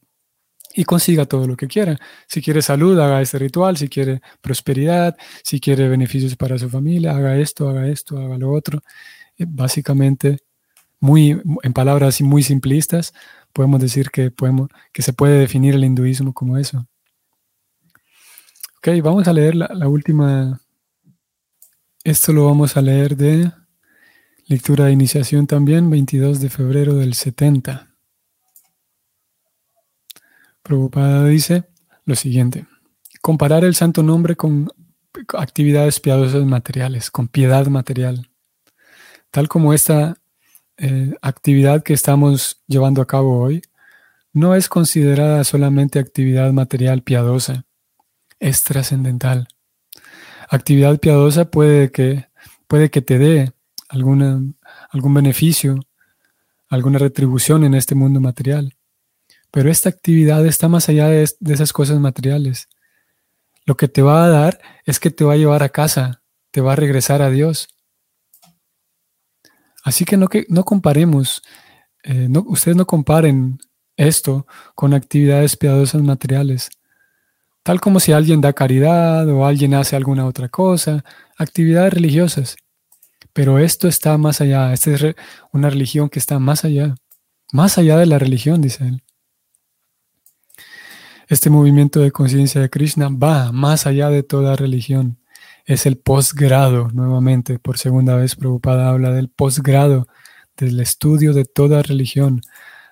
y 0.78 0.84
consiga 0.84 1.26
todo 1.26 1.48
lo 1.48 1.56
que 1.56 1.66
quiera. 1.66 1.98
Si 2.28 2.40
quiere 2.40 2.62
salud, 2.62 2.96
haga 3.00 3.20
este 3.20 3.36
ritual. 3.36 3.76
Si 3.76 3.88
quiere 3.88 4.20
prosperidad, 4.40 5.16
si 5.42 5.58
quiere 5.58 5.88
beneficios 5.88 6.36
para 6.36 6.56
su 6.56 6.70
familia, 6.70 7.16
haga 7.16 7.36
esto, 7.36 7.68
haga 7.68 7.88
esto, 7.88 8.16
haga 8.16 8.38
lo 8.38 8.52
otro. 8.52 8.80
Eh, 9.36 9.44
básicamente 9.48 10.38
muy, 11.00 11.42
en 11.64 11.72
palabras 11.72 12.20
muy 12.20 12.44
simplistas, 12.44 13.12
podemos 13.52 13.80
decir 13.80 14.10
que, 14.12 14.30
podemos, 14.30 14.68
que 14.92 15.02
se 15.02 15.12
puede 15.12 15.40
definir 15.40 15.74
el 15.74 15.84
hinduismo 15.84 16.32
como 16.32 16.56
eso. 16.56 16.86
Ok, 18.76 19.02
vamos 19.02 19.26
a 19.26 19.32
leer 19.32 19.56
la, 19.56 19.68
la 19.74 19.88
última. 19.88 20.60
Esto 22.04 22.32
lo 22.32 22.44
vamos 22.44 22.76
a 22.76 22.82
leer 22.82 23.16
de 23.16 23.50
lectura 24.46 24.84
de 24.84 24.92
iniciación 24.92 25.48
también, 25.48 25.90
22 25.90 26.38
de 26.38 26.50
febrero 26.50 26.94
del 26.94 27.14
70. 27.14 27.87
Prabhupada 30.68 31.24
dice 31.24 31.64
lo 32.04 32.14
siguiente: 32.14 32.66
comparar 33.22 33.64
el 33.64 33.74
santo 33.74 34.02
nombre 34.02 34.36
con 34.36 34.70
actividades 35.36 35.98
piadosas 35.98 36.44
materiales, 36.44 37.10
con 37.10 37.26
piedad 37.26 37.66
material. 37.68 38.28
Tal 39.30 39.48
como 39.48 39.72
esta 39.72 40.18
eh, 40.76 41.14
actividad 41.22 41.82
que 41.82 41.94
estamos 41.94 42.62
llevando 42.66 43.00
a 43.00 43.06
cabo 43.06 43.40
hoy 43.40 43.62
no 44.34 44.54
es 44.54 44.68
considerada 44.68 45.42
solamente 45.42 45.98
actividad 45.98 46.52
material 46.52 47.02
piadosa, 47.02 47.64
es 48.38 48.62
trascendental. 48.62 49.48
Actividad 50.50 50.98
piadosa 50.98 51.50
puede 51.50 51.90
que, 51.90 52.26
puede 52.66 52.90
que 52.90 53.00
te 53.00 53.18
dé 53.18 53.52
alguna, 53.88 54.42
algún 54.90 55.14
beneficio, 55.14 55.80
alguna 56.68 56.98
retribución 56.98 57.64
en 57.64 57.72
este 57.72 57.94
mundo 57.94 58.20
material, 58.20 58.74
pero 59.50 59.70
esta 59.70 59.88
actividad 59.88 60.46
está 60.46 60.68
más 60.68 60.88
allá 60.88 61.08
de, 61.08 61.22
esas 61.22 61.72
cosas 61.72 61.98
materiales. 62.00 62.68
Lo 63.64 63.76
que 63.76 63.88
te 63.88 64.02
va 64.02 64.24
a 64.24 64.28
dar 64.28 64.60
es 64.84 65.00
que 65.00 65.10
te 65.10 65.24
va 65.24 65.34
a 65.34 65.36
llevar 65.36 65.62
a 65.62 65.68
casa, 65.68 66.22
te 66.50 66.60
va 66.60 66.72
a 66.72 66.76
regresar 66.76 67.22
a 67.22 67.30
Dios 67.30 67.68
Así 69.88 70.04
que 70.04 70.18
no, 70.18 70.28
que, 70.28 70.44
no 70.50 70.64
comparemos, 70.64 71.42
eh, 72.02 72.26
no, 72.28 72.44
ustedes 72.46 72.76
no 72.76 72.86
comparen 72.86 73.58
esto 73.96 74.46
con 74.74 74.92
actividades 74.92 75.56
piadosas 75.56 76.02
materiales, 76.02 76.68
tal 77.62 77.80
como 77.80 77.98
si 77.98 78.12
alguien 78.12 78.42
da 78.42 78.52
caridad 78.52 79.26
o 79.28 79.46
alguien 79.46 79.72
hace 79.72 79.96
alguna 79.96 80.26
otra 80.26 80.50
cosa, 80.50 81.04
actividades 81.38 81.94
religiosas. 81.94 82.56
Pero 83.32 83.58
esto 83.58 83.88
está 83.88 84.18
más 84.18 84.42
allá, 84.42 84.74
esta 84.74 84.90
es 84.90 85.16
una 85.52 85.70
religión 85.70 86.10
que 86.10 86.18
está 86.18 86.38
más 86.38 86.66
allá, 86.66 86.94
más 87.52 87.78
allá 87.78 87.96
de 87.96 88.06
la 88.06 88.18
religión, 88.18 88.60
dice 88.60 88.86
él. 88.86 89.02
Este 91.28 91.50
movimiento 91.50 92.00
de 92.00 92.10
conciencia 92.10 92.60
de 92.60 92.70
Krishna 92.70 93.08
va 93.08 93.52
más 93.52 93.86
allá 93.86 94.10
de 94.10 94.22
toda 94.22 94.56
religión 94.56 95.18
es 95.68 95.84
el 95.84 95.98
posgrado, 95.98 96.88
nuevamente, 96.94 97.58
por 97.58 97.76
segunda 97.76 98.16
vez 98.16 98.34
Prabhupada 98.36 98.88
habla 98.88 99.12
del 99.12 99.28
posgrado, 99.28 100.08
del 100.56 100.80
estudio 100.80 101.34
de 101.34 101.44
toda 101.44 101.82
religión. 101.82 102.40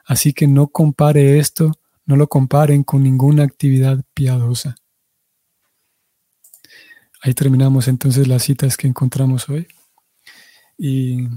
Así 0.04 0.34
que 0.34 0.46
no 0.46 0.68
compare 0.68 1.38
esto, 1.38 1.72
no 2.04 2.16
lo 2.16 2.28
comparen 2.28 2.84
con 2.84 3.02
ninguna 3.02 3.44
actividad 3.44 4.04
piadosa. 4.12 4.76
Ahí 7.22 7.32
terminamos 7.32 7.88
entonces 7.88 8.28
las 8.28 8.42
citas 8.42 8.76
que 8.76 8.86
encontramos 8.86 9.48
hoy. 9.48 9.66
Y, 10.76 11.28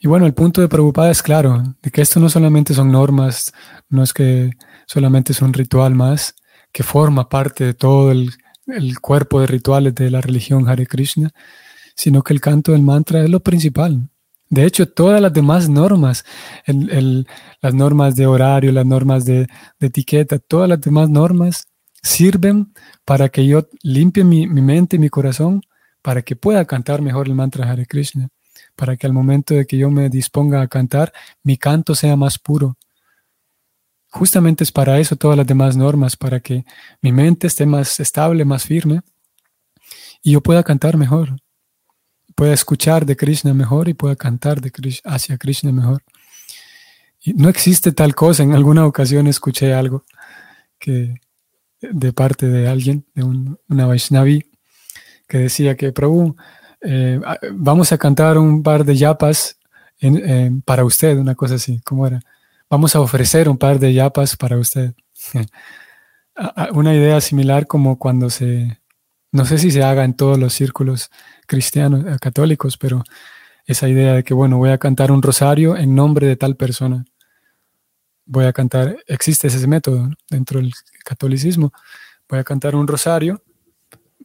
y 0.00 0.08
bueno, 0.08 0.26
el 0.26 0.34
punto 0.34 0.60
de 0.60 0.68
Prabhupada 0.68 1.10
es 1.10 1.22
claro, 1.22 1.62
de 1.82 1.90
que 1.90 2.02
esto 2.02 2.20
no 2.20 2.28
solamente 2.28 2.74
son 2.74 2.90
normas, 2.90 3.52
no 3.88 4.02
es 4.02 4.12
que 4.12 4.50
solamente 4.86 5.32
es 5.32 5.42
un 5.42 5.52
ritual 5.52 5.94
más, 5.94 6.34
que 6.72 6.82
forma 6.82 7.28
parte 7.28 7.64
de 7.64 7.74
todo 7.74 8.10
el 8.10 8.32
el 8.66 9.00
cuerpo 9.00 9.40
de 9.40 9.46
rituales 9.46 9.94
de 9.94 10.10
la 10.10 10.20
religión 10.20 10.68
Hare 10.68 10.86
Krishna, 10.86 11.30
sino 11.94 12.22
que 12.22 12.32
el 12.32 12.40
canto 12.40 12.72
del 12.72 12.82
mantra 12.82 13.22
es 13.22 13.30
lo 13.30 13.40
principal. 13.40 14.08
De 14.48 14.64
hecho, 14.66 14.86
todas 14.86 15.20
las 15.20 15.32
demás 15.32 15.68
normas, 15.68 16.24
las 16.66 17.74
normas 17.74 18.16
de 18.16 18.26
horario, 18.26 18.70
las 18.70 18.84
normas 18.84 19.24
de, 19.24 19.48
etiqueta, 19.80 20.38
todas 20.38 20.68
las 20.68 20.80
demás 20.80 21.08
normas 21.08 21.66
sirven 22.02 22.72
para 23.04 23.28
que 23.30 23.46
yo 23.46 23.68
limpie 23.82 24.24
mi, 24.24 24.46
mi, 24.46 24.60
mente 24.60 24.96
y 24.96 24.98
mi 24.98 25.08
corazón 25.08 25.62
para 26.02 26.22
que 26.22 26.36
pueda 26.36 26.64
cantar 26.66 27.00
mejor 27.00 27.28
el 27.28 27.34
mantra 27.34 27.70
Hare 27.70 27.86
Krishna, 27.86 28.28
para 28.76 28.96
que 28.96 29.06
al 29.06 29.12
momento 29.12 29.54
de 29.54 29.66
que 29.66 29.76
yo 29.76 29.90
me 29.90 30.08
disponga 30.08 30.62
a 30.62 30.68
cantar, 30.68 31.12
mi 31.42 31.56
canto 31.56 31.94
sea 31.94 32.16
más 32.16 32.38
puro, 32.38 32.76
Justamente 34.14 34.62
es 34.62 34.70
para 34.70 34.98
eso 34.98 35.16
todas 35.16 35.38
las 35.38 35.46
demás 35.46 35.74
normas, 35.74 36.18
para 36.18 36.38
que 36.38 36.66
mi 37.00 37.12
mente 37.12 37.46
esté 37.46 37.64
más 37.64 37.98
estable, 37.98 38.44
más 38.44 38.64
firme 38.64 39.00
y 40.22 40.32
yo 40.32 40.42
pueda 40.42 40.62
cantar 40.62 40.98
mejor, 40.98 41.36
pueda 42.34 42.52
escuchar 42.52 43.06
de 43.06 43.16
Krishna 43.16 43.54
mejor 43.54 43.88
y 43.88 43.94
pueda 43.94 44.14
cantar 44.14 44.60
de 44.60 44.70
Krishna, 44.70 45.14
hacia 45.14 45.38
Krishna 45.38 45.72
mejor. 45.72 46.02
Y 47.22 47.32
no 47.32 47.48
existe 47.48 47.90
tal 47.90 48.14
cosa. 48.14 48.42
En 48.42 48.52
alguna 48.52 48.84
ocasión 48.84 49.26
escuché 49.28 49.72
algo 49.72 50.04
que 50.78 51.14
de 51.80 52.12
parte 52.12 52.48
de 52.48 52.68
alguien, 52.68 53.06
de 53.14 53.24
una 53.24 53.86
Vaishnavi, 53.86 54.44
que 55.26 55.38
decía 55.38 55.74
que 55.74 55.90
Prabhu, 55.90 56.36
eh, 56.82 57.20
vamos 57.52 57.92
a 57.92 57.98
cantar 57.98 58.38
un 58.38 58.62
par 58.62 58.84
de 58.84 58.96
yapas 58.96 59.58
para 60.64 60.84
usted, 60.84 61.16
una 61.16 61.36
cosa 61.36 61.54
así, 61.54 61.80
¿cómo 61.84 62.06
era? 62.06 62.20
Vamos 62.68 62.96
a 62.96 63.00
ofrecer 63.00 63.48
un 63.48 63.56
par 63.56 63.78
de 63.78 63.94
yapas 63.94 64.36
para 64.36 64.58
usted. 64.58 64.94
una 66.72 66.94
idea 66.94 67.20
similar 67.20 67.66
como 67.66 67.98
cuando 67.98 68.30
se, 68.30 68.80
no 69.30 69.44
sé 69.44 69.58
si 69.58 69.70
se 69.70 69.82
haga 69.82 70.04
en 70.04 70.14
todos 70.14 70.38
los 70.38 70.52
círculos 70.52 71.10
cristianos, 71.46 72.04
eh, 72.06 72.18
católicos, 72.20 72.76
pero 72.76 73.02
esa 73.64 73.88
idea 73.88 74.14
de 74.14 74.24
que, 74.24 74.34
bueno, 74.34 74.58
voy 74.58 74.70
a 74.70 74.78
cantar 74.78 75.10
un 75.12 75.22
rosario 75.22 75.76
en 75.76 75.94
nombre 75.94 76.26
de 76.26 76.36
tal 76.36 76.56
persona. 76.56 77.04
Voy 78.24 78.44
a 78.44 78.52
cantar, 78.52 78.98
existe 79.06 79.48
ese 79.48 79.66
método 79.66 80.10
dentro 80.30 80.60
del 80.60 80.72
catolicismo, 81.04 81.72
voy 82.28 82.38
a 82.38 82.44
cantar 82.44 82.74
un 82.76 82.86
rosario 82.86 83.42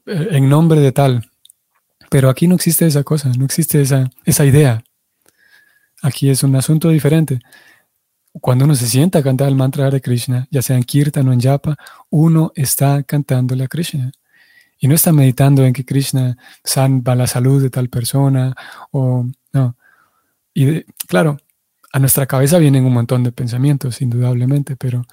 eh, 0.06 0.28
en 0.32 0.50
nombre 0.50 0.82
de 0.82 0.92
tal. 0.92 1.30
Pero 2.10 2.30
aquí 2.30 2.48
no 2.48 2.56
existe 2.56 2.86
esa 2.86 3.04
cosa, 3.04 3.32
no 3.38 3.46
existe 3.46 3.82
esa, 3.82 4.10
esa 4.26 4.46
idea. 4.46 4.84
Aquí 6.02 6.30
es 6.30 6.44
un 6.44 6.56
asunto 6.56 6.90
diferente. 6.90 7.40
Cuando 8.40 8.66
uno 8.66 8.76
se 8.76 8.88
sienta 8.88 9.20
a 9.20 9.24
cantar 9.24 9.48
el 9.48 9.56
mantra 9.56 9.90
de 9.90 10.00
Krishna, 10.00 10.48
ya 10.52 10.62
sea 10.62 10.78
en 10.78 10.84
Kirtan 10.84 11.28
o 11.28 11.34
en 11.34 11.42
Japa, 11.42 11.76
uno 12.10 12.52
está 12.56 13.04
cantándole 13.04 13.64
a 13.64 13.68
Krishna. 13.68 14.12
Y 14.80 14.88
no 14.88 14.94
está 14.94 15.12
meditando 15.12 15.66
en 15.66 15.74
que 15.74 15.86
Krishna 15.86 16.38
salva 16.64 17.16
la 17.16 17.26
salud 17.26 17.62
de 17.62 17.72
tal 17.72 17.90
persona 17.90 18.56
o 18.92 19.26
no. 19.54 19.76
Y 20.54 20.84
claro, 21.08 21.38
a 21.92 22.00
nuestra 22.00 22.28
cabeza 22.28 22.60
vienen 22.60 22.86
un 22.86 22.94
montón 22.94 23.24
de 23.24 23.32
pensamientos, 23.32 24.02
indudablemente, 24.02 24.76
pero 24.76 25.04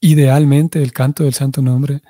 idealmente 0.00 0.82
el 0.82 0.92
canto 0.92 1.24
del 1.24 1.34
santo 1.34 1.60
nombre, 1.62 2.02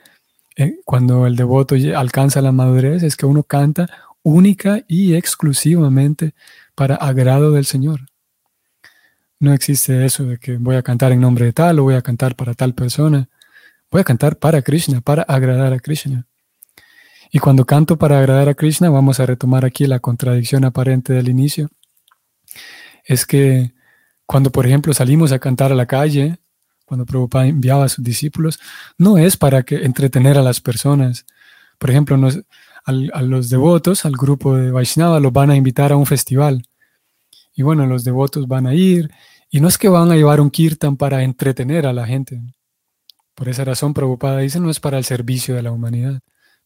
eh, 0.57 0.81
cuando 0.85 1.27
el 1.27 1.37
devoto 1.37 1.75
alcanza 1.97 2.41
la 2.41 2.53
madurez, 2.53 3.03
es 3.03 3.17
que 3.17 3.27
uno 3.27 3.43
canta 3.43 3.89
única 4.23 4.83
y 4.89 5.15
exclusivamente 5.15 6.35
para 6.75 6.95
agrado 6.95 7.53
del 7.53 7.65
Señor. 7.65 8.01
No 9.41 9.53
existe 9.53 10.05
eso 10.05 10.25
de 10.25 10.39
que 10.39 10.57
voy 10.57 10.77
a 10.77 10.83
cantar 10.83 11.13
en 11.13 11.21
nombre 11.21 11.45
de 11.45 11.53
tal 11.53 11.79
o 11.79 11.85
voy 11.85 11.95
a 11.95 12.03
cantar 12.03 12.35
para 12.35 12.55
tal 12.55 12.75
persona. 12.75 13.29
Voy 13.91 14.01
a 14.01 14.05
cantar 14.05 14.39
para 14.39 14.63
Krishna, 14.63 15.01
para 15.01 15.23
agradar 15.23 15.73
a 15.73 15.79
Krishna. 15.79 16.27
Y 17.31 17.41
cuando 17.41 17.65
canto 17.65 17.99
para 17.99 18.19
agradar 18.19 18.49
a 18.49 18.55
Krishna, 18.55 18.91
vamos 18.91 19.21
a 19.21 19.27
retomar 19.27 19.65
aquí 19.65 19.87
la 19.87 19.99
contradicción 19.99 20.65
aparente 20.65 21.13
del 21.13 21.29
inicio. 21.29 21.69
Es 23.05 23.27
que 23.27 23.75
cuando, 24.25 24.51
por 24.51 24.67
ejemplo, 24.67 24.95
salimos 24.95 25.33
a 25.33 25.39
cantar 25.39 25.73
a 25.73 25.75
la 25.75 25.87
calle, 25.87 26.39
cuando 26.85 27.07
Prabhupada 27.07 27.47
enviaba 27.47 27.85
a 27.85 27.89
sus 27.89 28.05
discípulos, 28.05 28.61
no 28.99 29.19
es 29.19 29.37
para 29.37 29.63
que 29.63 29.85
entretener 29.85 30.39
a 30.39 30.43
las 30.43 30.61
personas. 30.61 31.27
Por 31.79 31.91
ejemplo, 31.91 32.19
a 32.87 33.23
los 33.23 33.49
devotos, 33.49 34.05
al 34.05 34.13
grupo 34.13 34.57
de 34.57 34.71
Vaishnava, 34.71 35.21
los 35.21 35.33
van 35.33 35.51
a 35.51 35.57
invitar 35.57 35.93
a 35.93 35.97
un 35.97 36.07
festival. 36.07 36.65
Y 37.55 37.63
bueno, 37.63 37.87
los 37.87 38.05
devotos 38.05 38.47
van 38.49 38.67
a 38.67 38.75
ir, 38.75 39.11
y 39.51 39.61
no 39.61 39.69
es 39.69 39.79
que 39.79 39.89
van 39.89 40.11
a 40.11 40.17
llevar 40.17 40.41
un 40.41 40.51
kirtan 40.51 40.97
para 40.97 41.23
entretener 41.23 41.87
a 41.87 41.93
la 41.93 42.07
gente. 42.07 42.41
Por 43.35 43.49
esa 43.49 43.65
razón, 43.65 43.95
Prabhupada 43.95 44.39
dice, 44.39 44.61
no 44.61 44.71
es 44.71 44.81
para 44.81 44.99
el 44.99 45.05
servicio 45.05 45.55
de 45.55 45.63
la 45.63 45.73
humanidad. 45.73 46.21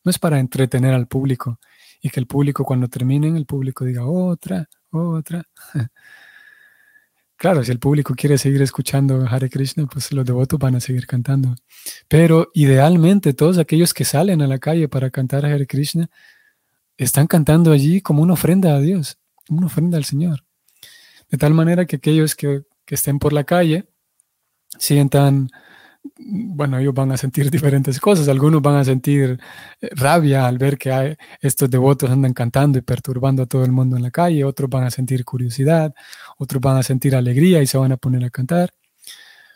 No 0.05 0.11
es 0.11 0.19
para 0.19 0.39
entretener 0.39 0.95
al 0.95 1.07
público 1.07 1.59
y 2.01 2.11
que 2.11 2.21
el 2.21 2.27
público 2.27 2.65
cuando 2.65 2.89
terminen, 2.89 3.37
el 3.37 3.47
público 3.47 3.85
diga 3.85 4.07
otra, 4.07 4.69
otra. 4.91 5.45
Claro, 7.39 7.63
si 7.63 7.71
el 7.71 7.79
público 7.79 8.15
quiere 8.17 8.37
seguir 8.37 8.61
escuchando 8.63 9.25
Hare 9.25 9.49
Krishna, 9.49 9.87
pues 9.87 10.11
los 10.11 10.25
devotos 10.25 10.59
van 10.59 10.75
a 10.75 10.81
seguir 10.81 11.07
cantando. 11.07 11.55
Pero 12.09 12.51
idealmente 12.53 13.33
todos 13.33 13.59
aquellos 13.59 13.95
que 13.95 14.05
salen 14.05 14.43
a 14.43 14.49
la 14.49 14.59
calle 14.59 14.89
para 14.89 15.09
cantar 15.11 15.47
Hare 15.47 15.69
Krishna 15.69 16.11
están 16.97 17.29
cantando 17.29 17.71
allí 17.71 18.01
como 18.01 18.23
una 18.25 18.33
ofrenda 18.33 18.75
a 18.75 18.81
Dios, 18.81 19.19
una 19.49 19.67
ofrenda 19.67 19.97
al 19.99 20.05
Señor. 20.05 20.45
De 21.31 21.39
tal 21.39 21.55
manera 21.55 21.87
que 21.87 21.97
aquellos 21.97 22.35
que, 22.35 22.63
que 22.85 22.97
estén 22.97 23.21
por 23.21 23.33
la 23.33 23.45
calle 23.45 23.89
sientan 24.77 25.49
bueno, 26.17 26.79
ellos 26.79 26.95
van 26.95 27.13
a 27.13 27.17
sentir 27.17 27.51
diferentes 27.51 28.01
cosas. 28.01 28.29
Algunos 28.29 28.63
van 28.63 28.77
a 28.77 28.85
sentir 28.85 29.39
eh, 29.81 29.89
rabia 29.93 30.47
al 30.47 30.59
ver 30.59 30.79
que 30.79 30.93
hay, 30.93 31.17
estos 31.41 31.71
devotos 31.71 32.11
andan 32.11 32.33
cantando 32.33 32.79
y 32.79 32.83
perturbando 32.83 33.43
a 33.43 33.47
todo 33.47 33.65
el 33.65 33.73
mundo 33.73 33.97
en 33.97 34.03
la 34.03 34.11
calle. 34.11 34.45
Otros 34.45 34.71
van 34.71 34.85
a 34.85 34.91
sentir 34.91 35.25
curiosidad. 35.25 35.95
Otros 36.39 36.61
van 36.61 36.77
a 36.77 36.83
sentir 36.83 37.15
alegría 37.17 37.63
y 37.63 37.67
se 37.67 37.79
van 37.79 37.93
a 37.93 37.97
poner 37.97 38.25
a 38.25 38.31
cantar. 38.31 38.71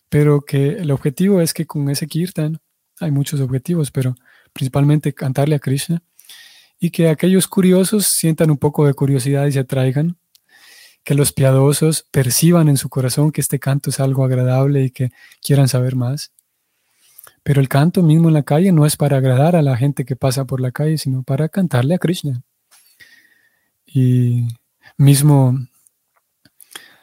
Pero 0.08 0.42
que 0.42 0.70
el 0.70 0.90
objetivo 0.90 1.40
es 1.40 1.54
que 1.54 1.66
con 1.66 1.88
ese 1.88 2.06
kirtan, 2.06 2.60
hay 3.00 3.10
muchos 3.10 3.40
objetivos, 3.40 3.90
pero 3.90 4.14
principalmente 4.52 5.12
cantarle 5.14 5.54
a 5.54 5.58
Krishna 5.58 6.02
y 6.78 6.90
que 6.90 7.08
aquellos 7.08 7.48
curiosos 7.48 8.06
sientan 8.06 8.50
un 8.50 8.58
poco 8.58 8.86
de 8.86 8.94
curiosidad 8.94 9.46
y 9.46 9.52
se 9.52 9.60
atraigan 9.60 10.16
que 11.04 11.14
los 11.14 11.32
piadosos 11.32 12.06
perciban 12.10 12.68
en 12.68 12.76
su 12.76 12.88
corazón 12.88 13.32
que 13.32 13.40
este 13.40 13.58
canto 13.58 13.90
es 13.90 14.00
algo 14.00 14.24
agradable 14.24 14.84
y 14.84 14.90
que 14.90 15.10
quieran 15.40 15.68
saber 15.68 15.96
más. 15.96 16.32
Pero 17.42 17.61
el 17.61 17.68
canto 17.68 18.02
mismo 18.02 18.28
en 18.28 18.35
la 18.35 18.42
calle 18.42 18.72
no 18.72 18.87
es 18.87 18.96
para 18.96 19.16
agradar 19.16 19.57
a 19.57 19.62
la 19.62 19.76
gente 19.76 20.05
que 20.05 20.16
pasa 20.16 20.44
por 20.44 20.61
la 20.61 20.70
calle, 20.70 20.98
sino 20.98 21.22
para 21.22 21.48
cantarle 21.48 21.94
a 21.94 21.98
Krishna. 21.98 22.42
Y 23.87 24.46
mismo 24.96 25.59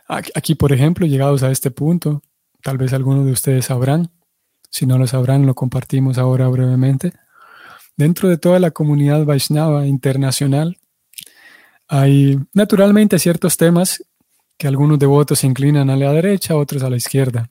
aquí, 0.07 0.55
por 0.55 0.73
ejemplo, 0.73 1.05
llegados 1.05 1.43
a 1.43 1.51
este 1.51 1.71
punto, 1.71 2.21
tal 2.63 2.77
vez 2.77 2.93
algunos 2.93 3.25
de 3.25 3.31
ustedes 3.31 3.65
sabrán, 3.65 4.09
si 4.69 4.85
no 4.85 4.97
lo 4.97 5.07
sabrán, 5.07 5.45
lo 5.45 5.55
compartimos 5.55 6.17
ahora 6.17 6.47
brevemente. 6.47 7.13
Dentro 7.97 8.29
de 8.29 8.37
toda 8.37 8.59
la 8.59 8.71
comunidad 8.71 9.25
Vaishnava 9.25 9.85
internacional, 9.85 10.77
hay 11.87 12.39
naturalmente 12.53 13.19
ciertos 13.19 13.57
temas 13.57 14.03
que 14.57 14.67
algunos 14.67 14.99
devotos 14.99 15.39
se 15.39 15.47
inclinan 15.47 15.89
a 15.89 15.95
la 15.95 16.13
derecha, 16.13 16.55
otros 16.55 16.83
a 16.83 16.89
la 16.89 16.97
izquierda. 16.97 17.49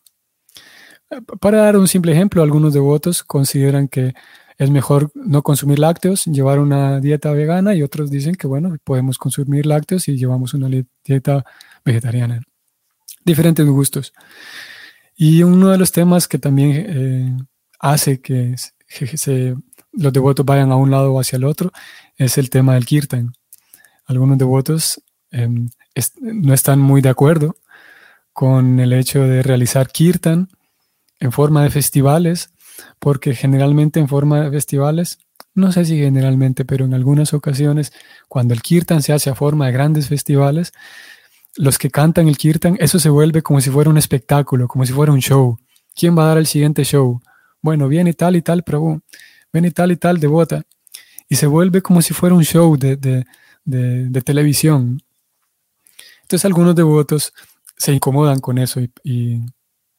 Para 1.41 1.63
dar 1.63 1.77
un 1.77 1.89
simple 1.89 2.13
ejemplo, 2.13 2.43
algunos 2.43 2.75
devotos 2.75 3.23
consideran 3.23 3.89
que 3.89 4.15
es 4.59 4.71
mejor 4.71 5.11
no 5.15 5.43
consumir 5.43 5.79
lácteos, 5.79 6.25
llevar 6.27 6.59
una 6.59 7.01
dieta 7.01 7.33
vegana 7.33 7.75
y 7.75 7.83
otros 7.83 8.11
dicen 8.11 8.35
que, 8.35 8.47
bueno, 8.47 8.77
podemos 8.85 9.17
consumir 9.17 9.67
lácteos 9.67 10.09
y 10.09 10.17
llevamos 10.17 10.53
una 10.53 10.69
dieta 11.05 11.45
vegetariana. 11.85 12.43
Diferentes 13.25 13.65
gustos. 13.67 14.13
Y 15.17 15.45
uno 15.45 15.71
de 15.71 15.79
los 15.79 15.93
temas 15.93 16.29
que 16.29 16.39
también 16.39 16.87
eh, 16.89 17.37
hace 17.79 18.21
que 18.21 18.57
los 19.93 20.13
devotos 20.13 20.45
vayan 20.45 20.73
a 20.73 20.77
un 20.77 20.91
lado 20.91 21.13
o 21.13 21.21
hacia 21.21 21.37
el 21.37 21.45
otro 21.45 21.73
es 22.17 22.37
el 22.37 22.51
tema 22.51 22.75
del 22.75 22.85
kirtan. 22.85 23.33
Algunos 24.07 24.39
devotos 24.39 25.01
em, 25.31 25.69
no 26.21 26.53
están 26.53 26.81
muy 26.81 27.01
de 27.01 27.09
acuerdo 27.09 27.57
con 28.33 28.81
el 28.81 28.93
hecho 28.93 29.21
de 29.23 29.43
realizar 29.43 29.89
kirtan 29.89 30.49
en 31.21 31.33
forma 31.33 31.63
de 31.63 31.71
festivales, 31.71 32.51
porque 32.99 33.35
generalmente 33.35 34.01
en 34.01 34.09
forma 34.09 34.43
de 34.43 34.51
festivales, 34.51 35.19
no 35.55 35.73
sé 35.73 35.85
si 35.85 35.99
generalmente, 35.99 36.65
pero 36.65 36.85
en 36.85 36.95
algunas 36.95 37.35
ocasiones, 37.35 37.93
cuando 38.29 38.55
el 38.55 38.63
kirtan 38.63 39.03
se 39.03 39.13
hace 39.13 39.31
a 39.31 39.35
forma 39.35 39.67
de 39.67 39.73
grandes 39.73 40.09
festivales, 40.09 40.73
los 41.57 41.79
que 41.79 41.91
cantan 41.91 42.29
el 42.29 42.39
kirtan, 42.39 42.77
eso 42.79 42.99
se 42.99 43.11
vuelve 43.11 43.43
como 43.43 43.61
si 43.61 43.71
fuera 43.71 43.91
un 43.91 43.99
espectáculo, 43.99 44.69
como 44.69 44.87
si 44.87 44.93
fuera 44.93 45.13
un 45.13 45.21
show. 45.21 45.59
¿Quién 45.95 46.17
va 46.17 46.25
a 46.25 46.29
dar 46.29 46.39
el 46.39 46.47
siguiente 46.47 46.85
show? 46.85 47.21
Bueno, 47.61 47.89
viene 47.89 48.13
tal 48.13 48.37
y 48.37 48.43
tal 48.43 48.63
Prabhu, 48.63 49.01
viene 49.53 49.73
tal 49.73 49.91
y 49.91 49.97
tal 49.97 50.21
devota. 50.21 50.63
Y 51.29 51.35
se 51.35 51.47
vuelve 51.49 51.83
como 51.83 52.01
si 52.01 52.15
fuera 52.15 52.35
un 52.35 52.45
show 52.45 52.77
de, 52.77 52.97
de, 52.97 54.23
televisión. 54.23 55.03
Entonces 56.23 56.45
algunos 56.45 56.77
devotos 56.77 57.33
se 57.77 57.93
incomodan 57.93 58.39
con 58.39 58.59
eso 58.59 58.81
y 59.03 59.41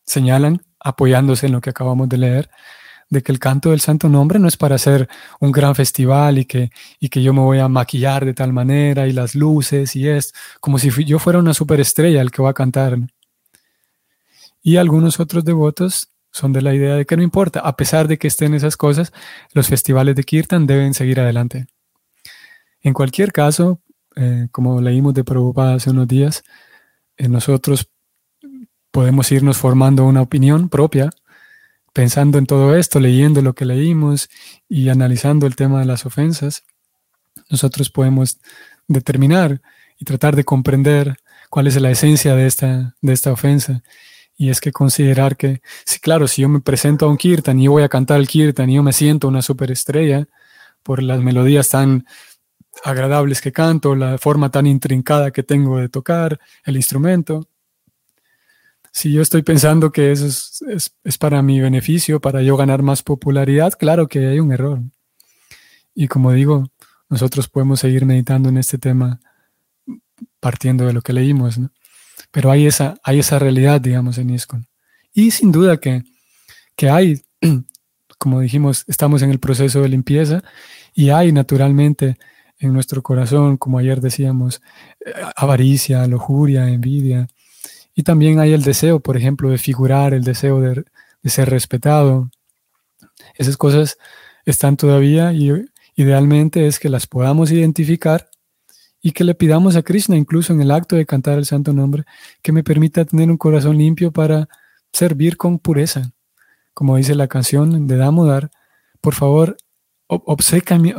señalan 0.06 0.62
apoyándose 0.80 1.48
en 1.48 1.54
lo 1.54 1.62
que 1.62 1.70
acabamos 1.70 2.10
de 2.10 2.18
leer, 2.18 2.50
de 3.10 3.24
que 3.24 3.32
el 3.32 3.40
canto 3.40 3.72
del 3.72 3.82
santo 3.82 4.08
nombre 4.08 4.40
no 4.40 4.48
es 4.48 4.58
para 4.58 4.76
hacer 4.76 5.10
un 5.40 5.52
gran 5.52 5.76
festival 5.76 6.38
y 6.38 6.46
que, 6.46 6.72
y 7.00 7.10
que 7.10 7.24
yo 7.24 7.34
me 7.34 7.42
voy 7.42 7.60
a 7.60 7.68
maquillar 7.68 8.26
de 8.26 8.34
tal 8.34 8.54
manera 8.54 9.08
y 9.08 9.14
las 9.14 9.36
luces 9.36 9.96
y 9.96 10.08
es 10.08 10.34
como 10.60 10.78
si 10.78 10.90
yo 11.06 11.20
fuera 11.20 11.40
una 11.40 11.54
superestrella 11.54 12.22
el 12.22 12.32
que 12.32 12.42
va 12.42 12.52
a 12.52 12.54
cantar. 12.54 12.98
Y 14.62 14.78
algunos 14.78 15.20
otros 15.20 15.44
devotos 15.44 16.10
son 16.32 16.54
de 16.54 16.62
la 16.62 16.76
idea 16.76 16.96
de 16.96 17.06
que 17.06 17.18
no 17.18 17.24
importa, 17.24 17.62
a 17.62 17.76
pesar 17.76 18.08
de 18.08 18.18
que 18.18 18.28
estén 18.28 18.54
esas 18.54 18.78
cosas, 18.78 19.12
los 19.54 19.68
festivales 19.68 20.16
de 20.16 20.24
Kirtan 20.24 20.68
deben 20.68 20.94
seguir 20.94 21.20
adelante. 21.20 21.66
En 22.82 22.94
cualquier 22.94 23.32
caso, 23.32 23.82
eh, 24.16 24.48
como 24.52 24.82
leímos 24.82 25.14
de 25.14 25.24
Prabhupada 25.24 25.76
hace 25.76 25.90
unos 25.90 26.08
días, 26.08 26.44
eh, 27.18 27.28
nosotros 27.28 27.90
podemos 28.92 29.32
irnos 29.32 29.58
formando 29.58 30.06
una 30.06 30.22
opinión 30.22 30.70
propia, 30.70 31.10
pensando 31.94 32.38
en 32.38 32.46
todo 32.46 32.76
esto, 32.76 33.00
leyendo 33.00 33.42
lo 33.42 33.54
que 33.54 33.66
leímos 33.66 34.30
y 34.68 34.90
analizando 34.90 35.48
el 35.48 35.56
tema 35.56 35.80
de 35.80 35.86
las 35.86 36.06
ofensas. 36.06 36.64
Nosotros 37.50 37.90
podemos 37.90 38.40
determinar 38.88 39.62
y 39.98 40.06
tratar 40.06 40.36
de 40.36 40.44
comprender 40.44 41.18
cuál 41.50 41.68
es 41.68 41.80
la 41.82 41.92
esencia 41.92 42.36
de 42.36 42.48
esta, 42.48 42.96
de 43.02 43.14
esta 43.14 43.32
ofensa. 43.32 43.84
Y 44.38 44.50
es 44.50 44.62
que 44.62 44.72
considerar 44.72 45.36
que, 45.36 45.62
sí, 45.86 46.00
claro, 46.00 46.28
si 46.28 46.44
yo 46.44 46.50
me 46.50 46.62
presento 46.62 47.06
a 47.06 47.10
un 47.10 47.18
kirtan 47.18 47.60
y 47.60 47.66
yo 47.66 47.72
voy 47.72 47.84
a 47.84 47.90
cantar 47.90 48.20
el 48.20 48.28
kirtan 48.28 48.70
y 48.70 48.76
yo 48.76 48.84
me 48.84 48.94
siento 48.94 49.28
una 49.28 49.42
superestrella 49.42 50.28
por 50.82 51.04
las 51.04 51.20
melodías 51.20 51.70
tan 51.70 52.06
agradables 52.84 53.42
que 53.42 53.52
canto, 53.52 53.96
la 53.96 54.18
forma 54.18 54.50
tan 54.50 54.66
intrincada 54.66 55.32
que 55.32 55.44
tengo 55.44 55.78
de 55.80 55.90
tocar 55.90 56.40
el 56.64 56.78
instrumento. 56.78 57.49
Si 59.00 59.14
yo 59.14 59.22
estoy 59.22 59.44
pensando 59.44 59.94
que 59.94 60.12
eso 60.12 60.28
es, 60.28 60.94
es 61.06 61.18
para 61.18 61.42
mi 61.42 61.62
beneficio, 61.62 62.20
para 62.20 62.42
yo 62.42 62.58
ganar 62.58 62.82
más 62.82 63.02
popularidad, 63.02 63.72
claro 63.80 64.10
que 64.10 64.28
hay 64.28 64.42
un 64.42 64.52
error. 64.52 64.82
Y 65.96 66.10
como 66.10 66.34
digo, 66.34 66.70
nosotros 67.08 67.48
podemos 67.48 67.80
seguir 67.80 68.06
meditando 68.06 68.50
en 68.50 68.58
este 68.58 68.78
tema 68.78 69.22
partiendo 70.42 70.86
de 70.86 70.92
lo 70.92 71.02
que 71.02 71.14
leímos, 71.14 71.58
¿no? 71.58 71.72
Pero 72.30 72.52
hay 72.52 72.66
esa, 72.66 72.98
hay 73.02 73.20
esa 73.20 73.40
realidad, 73.40 73.80
digamos, 73.80 74.18
en 74.18 74.32
ISCON. 74.32 74.68
Y 75.14 75.32
sin 75.32 75.54
duda 75.54 75.78
que, 75.78 76.04
que 76.76 76.90
hay, 76.90 77.22
como 78.18 78.42
dijimos, 78.42 78.84
estamos 78.86 79.22
en 79.22 79.32
el 79.32 79.40
proceso 79.40 79.82
de 79.82 79.88
limpieza 79.88 80.44
y 80.94 81.12
hay 81.12 81.32
naturalmente 81.32 82.18
en 82.58 82.74
nuestro 82.74 83.02
corazón, 83.02 83.56
como 83.56 83.78
ayer 83.78 84.02
decíamos, 84.02 84.62
eh, 85.06 85.14
avaricia, 85.38 86.06
lujuria, 86.06 86.68
envidia. 86.68 87.30
Y 87.96 88.04
también 88.04 88.40
hay 88.40 88.54
el 88.54 88.64
deseo, 88.64 89.00
por 89.00 89.18
ejemplo, 89.18 89.50
de 89.50 89.58
figurar, 89.58 90.14
el 90.14 90.24
deseo 90.24 90.62
de, 90.62 90.86
ser 91.26 91.50
respetado. 91.50 92.30
Esas 93.36 93.58
cosas 93.58 93.98
están 94.46 94.78
todavía 94.78 95.34
y 95.34 95.52
idealmente 95.96 96.66
es 96.68 96.80
que 96.80 96.90
las 96.90 97.08
podamos 97.08 97.52
identificar 97.52 98.30
y 99.02 99.12
que 99.12 99.24
le 99.24 99.36
pidamos 99.36 99.76
a 99.76 99.82
Krishna, 99.82 100.18
incluso 100.18 100.54
en 100.54 100.62
el 100.62 100.72
acto 100.72 100.96
de 100.96 101.06
cantar 101.06 101.38
el 101.38 101.46
santo 101.46 101.74
nombre, 101.74 102.04
que 102.42 102.52
me 102.52 102.64
permita 102.64 103.06
tener 103.06 103.30
un 103.30 103.38
corazón 103.38 103.78
limpio 103.78 104.12
para 104.12 104.48
servir 104.92 105.38
con 105.38 105.60
pureza. 105.60 106.12
Como 106.74 106.98
dice 106.98 107.16
la 107.16 107.28
canción 107.28 107.88
de 107.88 107.98
Damodar, 107.98 108.52
por 109.02 109.14
favor, 109.14 109.58
obsequiame, 110.08 110.94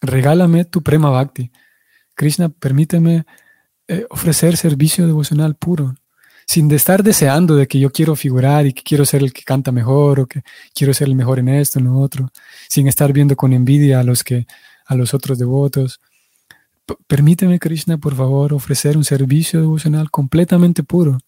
regálame 0.00 0.64
tu 0.64 0.82
prema 0.82 1.10
bhakti. 1.10 1.50
Krishna, 2.14 2.48
permíteme 2.48 3.26
eh, 3.88 4.06
ofrecer 4.10 4.56
servicio 4.56 5.06
devocional 5.06 5.54
puro, 5.54 5.94
sin 6.46 6.70
estar 6.70 7.02
deseando 7.02 7.56
de 7.56 7.66
que 7.66 7.78
yo 7.78 7.90
quiero 7.90 8.14
figurar 8.16 8.66
y 8.66 8.72
que 8.72 8.82
quiero 8.82 9.04
ser 9.04 9.22
el 9.22 9.32
que 9.32 9.42
canta 9.42 9.72
mejor 9.72 10.20
o 10.20 10.26
que 10.26 10.42
quiero 10.74 10.94
ser 10.94 11.08
el 11.08 11.14
mejor 11.14 11.38
en 11.38 11.48
esto, 11.48 11.78
en 11.78 11.86
lo 11.86 11.98
otro, 11.98 12.30
sin 12.68 12.86
estar 12.88 13.12
viendo 13.12 13.36
con 13.36 13.52
envidia 13.52 14.00
a 14.00 14.04
los 14.04 14.22
que 14.22 14.46
a 14.86 14.94
los 14.94 15.14
otros 15.14 15.38
devotos 15.38 16.00
permíteme, 17.06 17.58
Krishna, 17.58 17.98
por 17.98 18.14
favor, 18.14 18.52
ofrecer 18.54 18.96
un 18.96 19.04
servicio 19.04 19.60
devocional 19.60 20.10
completamente 20.10 20.82
puro. 20.82 21.18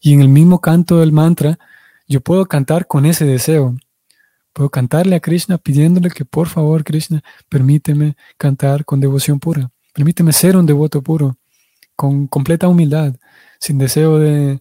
Y 0.00 0.12
en 0.12 0.20
el 0.20 0.28
mismo 0.28 0.60
canto 0.60 0.98
del 0.98 1.12
mantra, 1.12 1.58
yo 2.06 2.20
puedo 2.20 2.46
cantar 2.46 2.86
con 2.86 3.06
ese 3.06 3.24
deseo. 3.24 3.76
Puedo 4.52 4.70
cantarle 4.70 5.16
a 5.16 5.20
Krishna 5.20 5.58
pidiéndole 5.58 6.10
que, 6.10 6.24
por 6.24 6.48
favor, 6.48 6.84
Krishna, 6.84 7.22
permíteme 7.48 8.16
cantar 8.36 8.84
con 8.84 9.00
devoción 9.00 9.38
pura. 9.38 9.70
Permíteme 9.92 10.32
ser 10.32 10.56
un 10.56 10.66
devoto 10.66 11.02
puro, 11.02 11.36
con 12.00 12.28
completa 12.28 12.66
humildad, 12.66 13.14
sin 13.58 13.76
deseo 13.76 14.18
de, 14.18 14.58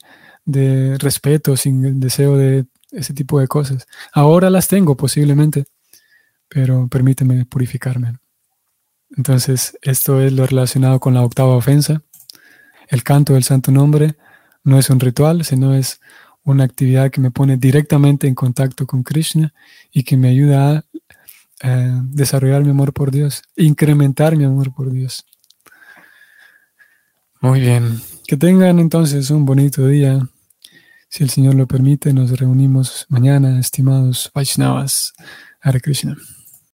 respeto, 0.98 1.56
sin 1.56 2.02
deseo 2.02 2.36
de 2.36 2.66
ese 2.92 3.14
tipo 3.14 3.40
de 3.40 3.48
cosas. 3.48 3.88
Ahora 4.12 4.50
las 4.50 4.68
tengo 4.68 4.98
posiblemente, 4.98 5.64
pero 6.50 6.90
permíteme 6.90 7.46
purificarme. 7.46 8.18
Entonces, 9.16 9.78
esto 9.82 10.20
es 10.20 10.34
lo 10.34 10.46
relacionado 10.48 11.00
con 11.00 11.14
la 11.14 11.22
octava 11.22 11.56
ofensa. 11.56 12.02
El 12.90 13.04
canto 13.04 13.36
del 13.36 13.46
santo 13.46 13.72
nombre 13.72 14.18
no 14.66 14.78
es 14.78 14.90
un 14.90 15.00
ritual, 15.00 15.46
sino 15.46 15.74
es 15.74 16.02
una 16.44 16.66
actividad 16.66 17.10
que 17.10 17.22
me 17.22 17.32
pone 17.32 17.56
directamente 17.56 18.28
en 18.28 18.36
contacto 18.36 18.86
con 18.86 19.04
Krishna 19.04 19.54
y 19.94 20.04
que 20.04 20.18
me 20.18 20.28
ayuda 20.28 20.72
a 20.72 20.84
eh, 21.64 22.02
desarrollar 22.12 22.66
mi 22.66 22.72
amor 22.72 22.92
por 22.92 23.12
Dios, 23.12 23.44
incrementar 23.56 24.36
mi 24.36 24.44
amor 24.44 24.74
por 24.74 24.92
Dios. 24.92 25.26
Muy 27.42 27.62
bien, 27.62 28.02
que 28.28 28.36
tengan 28.36 28.80
entonces 28.80 29.30
un 29.30 29.46
bonito 29.46 29.88
día. 29.88 30.28
Si 31.08 31.24
el 31.24 31.30
Señor 31.30 31.56
lo 31.56 31.68
permite, 31.68 32.12
nos 32.12 32.38
reunimos 32.38 33.06
mañana, 33.08 33.60
estimados 33.60 34.30
Vaishnavas. 34.34 35.14
Hare 35.62 35.80
Krishna. 35.80 36.18